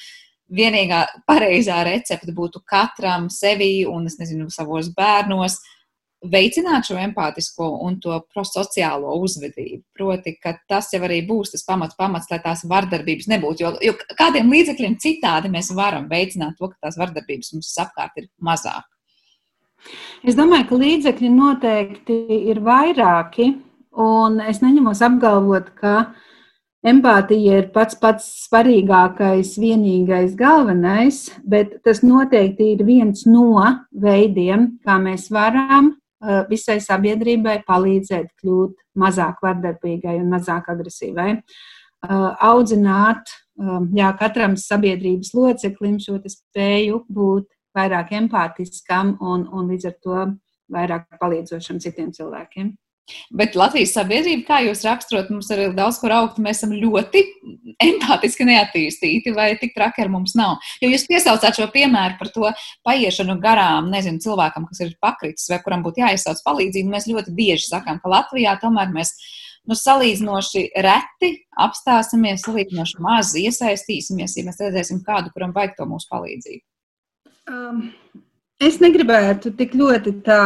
vienīgā 0.53 1.03
pareizā 1.27 1.83
recepte 1.89 2.35
būtu 2.37 2.63
katram 2.69 3.27
sevī 3.33 3.89
un, 3.91 4.07
es 4.07 4.21
nezinu, 4.23 4.51
savos 4.55 4.93
bērnos 4.95 5.59
veicināt 6.31 6.87
šo 6.87 6.97
empātisko 7.03 7.69
un 7.87 7.99
to 8.03 8.15
prosociālo 8.33 9.17
uzvedību. 9.25 9.83
Proti, 9.97 10.37
ka 10.43 10.55
tas 10.71 10.93
jau 10.95 11.03
arī 11.07 11.21
būs 11.27 11.53
tas 11.55 11.67
pamats, 11.67 11.99
pamats 11.99 12.31
lai 12.31 12.39
tās 12.45 12.65
vardarbības 12.69 13.29
nebūtu. 13.33 13.65
Jo, 13.65 13.75
jo 13.83 13.97
kādiem 14.19 14.51
līdzekļiem 14.53 14.99
citādi 15.03 15.51
mēs 15.53 15.73
varam 15.77 16.09
veicināt 16.11 16.59
to, 16.59 16.71
ka 16.71 16.87
tās 16.87 16.99
vardarbības 17.01 17.55
mums 17.57 17.73
apkārt 17.83 18.23
ir 18.23 18.29
mazāk. 18.43 18.87
Es 20.23 20.39
domāju, 20.39 20.69
ka 20.69 20.79
līdzekļi 20.79 21.31
noteikti 21.35 22.19
ir 22.53 22.61
vairāki, 22.63 23.49
un 23.99 24.39
es 24.47 24.63
neņemos 24.63 25.03
apgalvot, 25.03 25.73
ka 25.81 26.13
empātija 26.87 27.59
ir 27.59 27.67
pats 27.75 27.99
pats 27.99 28.29
svarīgākais, 28.45 29.57
vienīgais, 29.59 30.37
galvenais, 30.39 31.25
bet 31.43 31.81
tas 31.83 32.05
noteikti 32.07 32.77
ir 32.77 32.87
viens 32.87 33.27
no 33.27 33.59
veidiem, 33.91 34.77
kā 34.87 35.01
mēs 35.03 35.27
varam 35.35 35.97
visai 36.49 36.79
sabiedrībai 36.83 37.57
palīdzēt 37.67 38.29
kļūt 38.41 38.77
mazāk 38.99 39.41
vardarbīgai 39.43 40.19
un 40.21 40.29
mazāk 40.31 40.69
agresīvai. 40.71 41.33
Eh, 42.03 42.31
audzināt 42.43 43.31
eh, 43.31 43.83
jā, 43.95 44.09
katram 44.19 44.57
sabiedrības 44.59 45.31
loceklim 45.39 46.01
šo 46.03 46.17
spēju 46.19 47.05
būt 47.07 47.47
vairāk 47.79 48.11
empātiskam 48.19 49.15
un, 49.23 49.45
un 49.47 49.69
līdz 49.71 49.87
ar 49.87 49.95
to 50.03 50.25
vairāk 50.73 51.07
palīdzošam 51.21 51.79
citiem 51.85 52.11
cilvēkiem. 52.17 52.73
Bet 53.35 53.57
Latvijas 53.59 53.93
sabiedrība, 53.97 54.45
kā 54.47 54.59
jūs 54.63 54.85
raksturot, 54.87 55.31
mums 55.33 55.49
ir 55.53 55.75
daudz 55.77 55.99
kur 56.01 56.13
augt, 56.15 56.39
mēs 56.43 56.61
esam 56.61 56.75
ļoti 56.77 57.23
empātiski 57.83 58.47
neattīstīti, 58.47 59.35
vai 59.37 59.51
tik 59.61 59.75
traki 59.77 60.05
ar 60.05 60.11
mums 60.13 60.37
nav. 60.39 60.63
Jo 60.83 60.91
jūs 60.93 61.09
piesaucāt 61.11 61.59
šo 61.59 61.67
piemēru 61.75 62.19
par 62.21 62.31
to 62.35 62.53
paiešanu 62.87 63.39
garām, 63.43 63.91
nezinu, 63.93 64.23
cilvēkam, 64.23 64.69
kas 64.71 64.85
ir 64.85 64.95
pakritis 65.03 65.51
vai 65.51 65.59
kuram 65.65 65.85
būtu 65.85 66.05
jāizsauc 66.05 66.43
palīdzību. 66.47 66.93
Mēs 66.95 67.11
ļoti 67.11 67.35
bieži 67.37 67.69
sakām, 67.73 67.99
ka 68.03 68.13
Latvijā 68.13 68.55
tomēr 68.63 68.95
mēs 68.95 69.17
nu, 69.69 69.77
salīdzinoši 69.79 70.69
reti 70.87 71.33
apstāsimies, 71.67 72.47
salīdzinoši 72.47 73.03
maz 73.03 73.35
iesaistīsimies, 73.39 74.39
ja 74.39 74.47
mēs 74.47 74.63
redzēsim 74.63 75.03
kādu, 75.07 75.35
kuram 75.35 75.55
vajag 75.57 75.75
to 75.79 75.89
mūsu 75.91 76.11
palīdzību. 76.13 76.65
Um, 77.51 77.89
Es 78.63 78.77
negribētu 78.79 79.51
tik 79.59 79.73
ļoti 79.75 80.13
tā 80.23 80.43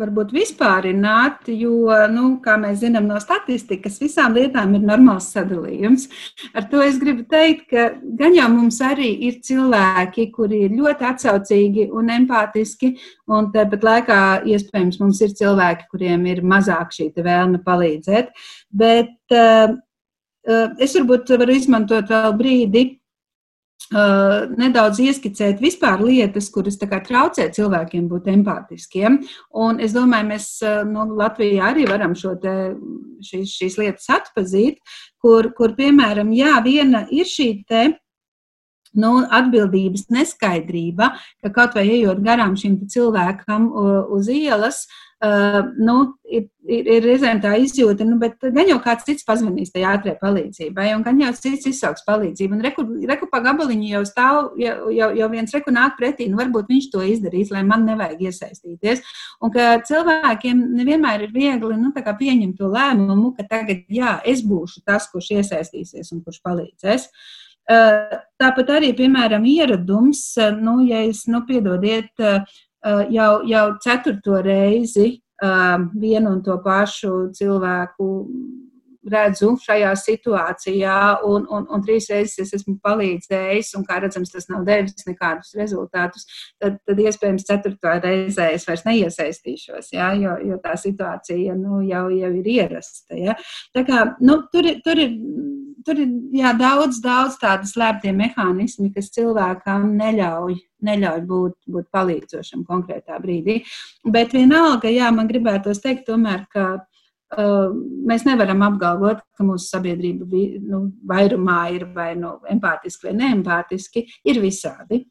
varbūt 0.00 0.32
vispārināt, 0.34 1.46
jo, 1.54 1.86
nu, 2.10 2.24
kā 2.42 2.56
mēs 2.58 2.80
zinām 2.80 3.06
no 3.06 3.18
statistikas, 3.22 4.00
visām 4.02 4.34
lietām 4.34 4.72
ir 4.74 4.82
normāls 4.88 5.28
sadalījums. 5.34 6.08
Ar 6.56 6.66
to 6.72 6.80
es 6.82 6.98
gribu 6.98 7.22
teikt, 7.30 7.68
ka 7.70 7.84
gan 8.18 8.34
jau 8.34 8.48
mums 8.50 8.80
arī 8.82 9.12
ir 9.28 9.38
cilvēki, 9.46 10.26
kuri 10.34 10.64
ir 10.66 10.74
ļoti 10.80 11.06
atsaucīgi 11.12 11.86
un 11.94 12.10
empātiski, 12.16 12.96
un 13.30 13.52
tāpat 13.54 13.86
laikā 13.86 14.20
iespējams 14.50 14.98
mums 15.04 15.22
ir 15.22 15.36
cilvēki, 15.38 15.86
kuriem 15.92 16.26
ir 16.32 16.42
mazāk 16.42 16.96
šī 16.96 17.12
vēlme 17.20 17.62
palīdzēt. 17.66 18.34
Bet 18.82 19.36
uh, 19.36 19.76
es 20.80 20.98
varbūt 20.98 21.36
varu 21.38 21.54
izmantot 21.54 22.10
vēl 22.10 22.34
brīdi 22.40 22.88
nedaudz 23.90 25.00
ieskicēt 25.02 25.58
vispār 25.62 26.02
lietas, 26.04 26.50
kuras 26.54 26.78
traucē 27.06 27.48
cilvēkiem 27.50 28.06
būt 28.10 28.28
empātiskiem. 28.30 29.18
Un 29.58 29.80
es 29.82 29.96
domāju, 29.96 30.28
mēs 30.30 30.46
uh, 30.62 30.84
nu, 30.86 31.08
Latvijā 31.18 31.72
arī 31.72 31.88
varam 31.90 32.14
te, 32.38 32.54
šīs, 33.26 33.56
šīs 33.56 33.80
lietas 33.80 34.06
atpazīt, 34.14 34.78
kur, 35.18 35.50
kur 35.58 35.74
piemēram, 35.74 36.30
jā, 36.36 36.60
viena 36.62 37.06
ir 37.10 37.26
šī 37.26 37.50
te 37.66 37.88
nu, 38.94 39.20
atbildības 39.26 40.08
neskaidrība, 40.10 41.12
ka 41.42 41.50
kaut 41.54 41.74
vai 41.78 41.86
ejot 41.98 42.22
garām 42.22 42.56
šim 42.58 42.80
cilvēkam 42.90 43.68
uz 44.14 44.30
ielas, 44.34 44.84
uh, 44.86 45.09
nu, 45.20 45.94
ir, 46.24 46.46
ir, 46.64 46.86
ir 46.94 47.04
reizēm 47.04 47.42
tā 47.44 47.52
izjūta, 47.60 48.06
nu, 48.08 48.16
bet 48.20 48.40
gan 48.40 48.70
jau 48.70 48.78
kāds 48.80 49.04
cits 49.04 49.26
pazvanīs 49.28 49.72
tajā 49.74 49.90
ātrē 49.98 50.14
palīdzībai, 50.20 50.86
un 50.96 51.04
gan 51.04 51.20
jau 51.20 51.32
cits 51.36 51.68
izsauks 51.68 52.06
palīdzību. 52.06 52.56
Un 52.56 52.64
reku, 52.64 52.84
reku 53.10 53.28
pa 53.32 53.42
gabaliņu 53.44 53.90
jau 53.90 54.02
stāv, 54.08 54.54
jau, 54.60 54.76
jau, 54.96 55.10
jau 55.18 55.28
viens 55.34 55.52
reku 55.56 55.74
nāk 55.76 55.98
pretī, 56.00 56.30
nu, 56.30 56.40
varbūt 56.40 56.72
viņš 56.72 56.88
to 56.94 57.04
izdarīs, 57.04 57.52
lai 57.52 57.66
man 57.68 57.84
nevajag 57.88 58.24
iesaistīties. 58.30 59.04
Un 59.44 59.52
ka 59.52 59.68
cilvēkiem 59.90 60.64
nevienmēr 60.80 61.28
ir 61.28 61.36
viegli, 61.36 61.76
nu, 61.76 61.92
pieņemt 61.92 62.56
to 62.56 62.72
lēmumu, 62.72 63.34
ka 63.36 63.44
tagad, 63.50 63.84
jā, 63.92 64.18
es 64.24 64.40
būšu 64.46 64.86
tas, 64.88 65.10
kurš 65.12 65.34
iesaistīsies 65.36 66.14
un 66.16 66.24
kurš 66.24 66.40
palīdzēs. 66.46 67.08
Uh, 67.10 67.46
Tāpat 67.70 68.72
arī, 68.74 68.90
piemēram, 68.98 69.44
ieradums, 69.46 70.24
nu, 70.58 70.80
ja 70.88 71.04
es, 71.06 71.22
nu, 71.30 71.44
piedodiet, 71.46 72.10
jau, 72.84 73.32
jau 73.48 73.66
ceturto 73.84 74.40
reizi 74.44 75.20
vienu 75.40 76.34
un 76.34 76.42
to 76.44 76.58
pašu 76.64 77.30
cilvēku 77.36 78.08
redzu 79.08 79.54
šajā 79.60 79.90
situācijā, 79.96 80.96
un, 81.24 81.46
un, 81.48 81.66
un 81.72 81.84
trīs 81.84 82.10
reizes 82.12 82.42
es 82.44 82.52
esmu 82.58 82.76
palīdzējis, 82.84 83.72
un 83.78 83.86
kā 83.88 84.00
redzams, 84.02 84.32
tas 84.32 84.48
nav 84.50 84.66
devis 84.68 85.06
nekādus 85.08 85.54
rezultātus, 85.58 86.26
tad, 86.60 86.76
tad 86.86 87.00
iespējams 87.00 87.48
ceturtā 87.48 87.96
reizē 88.04 88.50
es 88.56 88.66
vairs 88.68 88.84
neiesaistīšos, 88.88 89.92
ja, 89.96 90.12
jo, 90.20 90.36
jo 90.44 90.60
tā 90.62 90.76
situācija 90.80 91.56
nu, 91.58 91.80
jau, 91.88 92.06
jau 92.12 92.32
ir 92.42 92.52
ierasta. 92.58 93.16
Ja. 93.16 93.38
Tā 93.76 93.86
kā, 93.88 94.04
nu, 94.20 94.42
tur, 94.52 94.68
tur 94.84 95.00
ir, 95.00 95.16
tur 95.90 96.00
ir 96.06 96.16
jā, 96.38 96.54
daudz, 96.54 97.02
daudz 97.02 97.36
tādu 97.42 97.66
slēptie 97.66 98.14
mehānismi, 98.14 98.92
kas 98.94 99.10
cilvēkam 99.18 99.90
neļauj 99.98 100.60
neļauj 100.86 101.24
būt, 101.28 101.56
būt 101.68 101.88
palīdzošam 101.92 102.64
konkrētā 102.68 103.18
brīdī. 103.22 103.60
Bet 104.08 104.32
vienalga, 104.36 104.88
jā, 104.88 105.10
man 105.12 105.28
gribētos 105.28 105.82
teikt, 105.84 106.06
tomēr, 106.08 106.46
ka 106.52 106.70
mēs 108.10 108.24
nevaram 108.26 108.64
apgalvot, 108.66 109.22
ka 109.36 109.46
mūsu 109.46 109.68
sabiedrība 109.70 110.26
nu, 110.66 110.82
vairumā 111.06 111.60
ir 111.76 111.86
vai 111.94 112.14
nu 112.18 112.38
empātiski 112.50 113.10
vai 113.10 113.16
neempātiski. 113.20 114.06
Ir 114.26 114.40
visādi. 114.42 115.04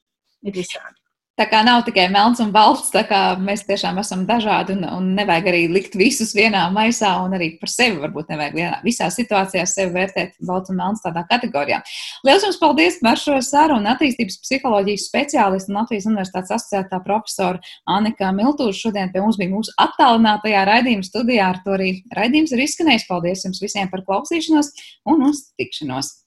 Ir 0.44 0.56
visādi. 0.56 0.99
Tā 1.40 1.46
kā 1.48 1.62
nav 1.64 1.86
tikai 1.88 2.10
melns 2.12 2.42
un 2.44 2.50
balts, 2.52 2.90
tā 2.92 3.06
kā 3.08 3.20
mēs 3.40 3.62
tiešām 3.64 4.02
esam 4.02 4.26
dažādi 4.28 4.74
un, 4.76 4.82
un 4.92 5.06
nevajag 5.16 5.46
arī 5.48 5.62
likt 5.72 5.96
visus 5.96 6.34
vienā 6.36 6.66
maisā 6.76 7.14
un 7.24 7.38
arī 7.38 7.54
par 7.62 7.72
sevi 7.72 7.96
varbūt 8.02 8.34
nevajag 8.34 8.58
vienā, 8.58 8.80
visā 8.84 9.08
situācijā 9.16 9.64
sevi 9.72 9.96
vērtēt 9.96 10.36
balts 10.44 10.74
un 10.74 10.82
melns 10.82 11.06
tādā 11.06 11.24
kategorijā. 11.32 11.80
Lielas 12.28 12.44
jums 12.44 12.60
paldies 12.60 13.00
par 13.00 13.24
šo 13.24 13.40
sarunu 13.46 13.88
attīstības 13.94 14.42
psiholoģijas 14.44 15.08
speciālistu 15.08 15.72
un 15.72 15.80
Latvijas 15.80 16.12
Universitātes 16.12 16.58
asociētā 16.60 17.00
profesora 17.08 17.64
Annika 17.88 18.36
Miltūša. 18.36 18.90
Šodien 18.90 19.16
pie 19.16 19.24
mums 19.24 19.40
bija 19.40 19.56
mūsu 19.56 19.72
attālinātajā 19.80 20.68
raidījuma 20.74 21.08
studijā, 21.08 21.54
ar 21.54 21.64
to 21.64 21.80
arī 21.80 21.94
raidījums 22.20 22.52
ir 22.52 22.68
izskanējis. 22.68 23.08
Paldies 23.08 23.48
jums 23.48 23.64
visiem 23.64 23.88
par 23.88 24.04
klausīšanos 24.04 24.76
un 25.08 25.30
uz 25.32 25.46
tikšanos! 25.56 26.20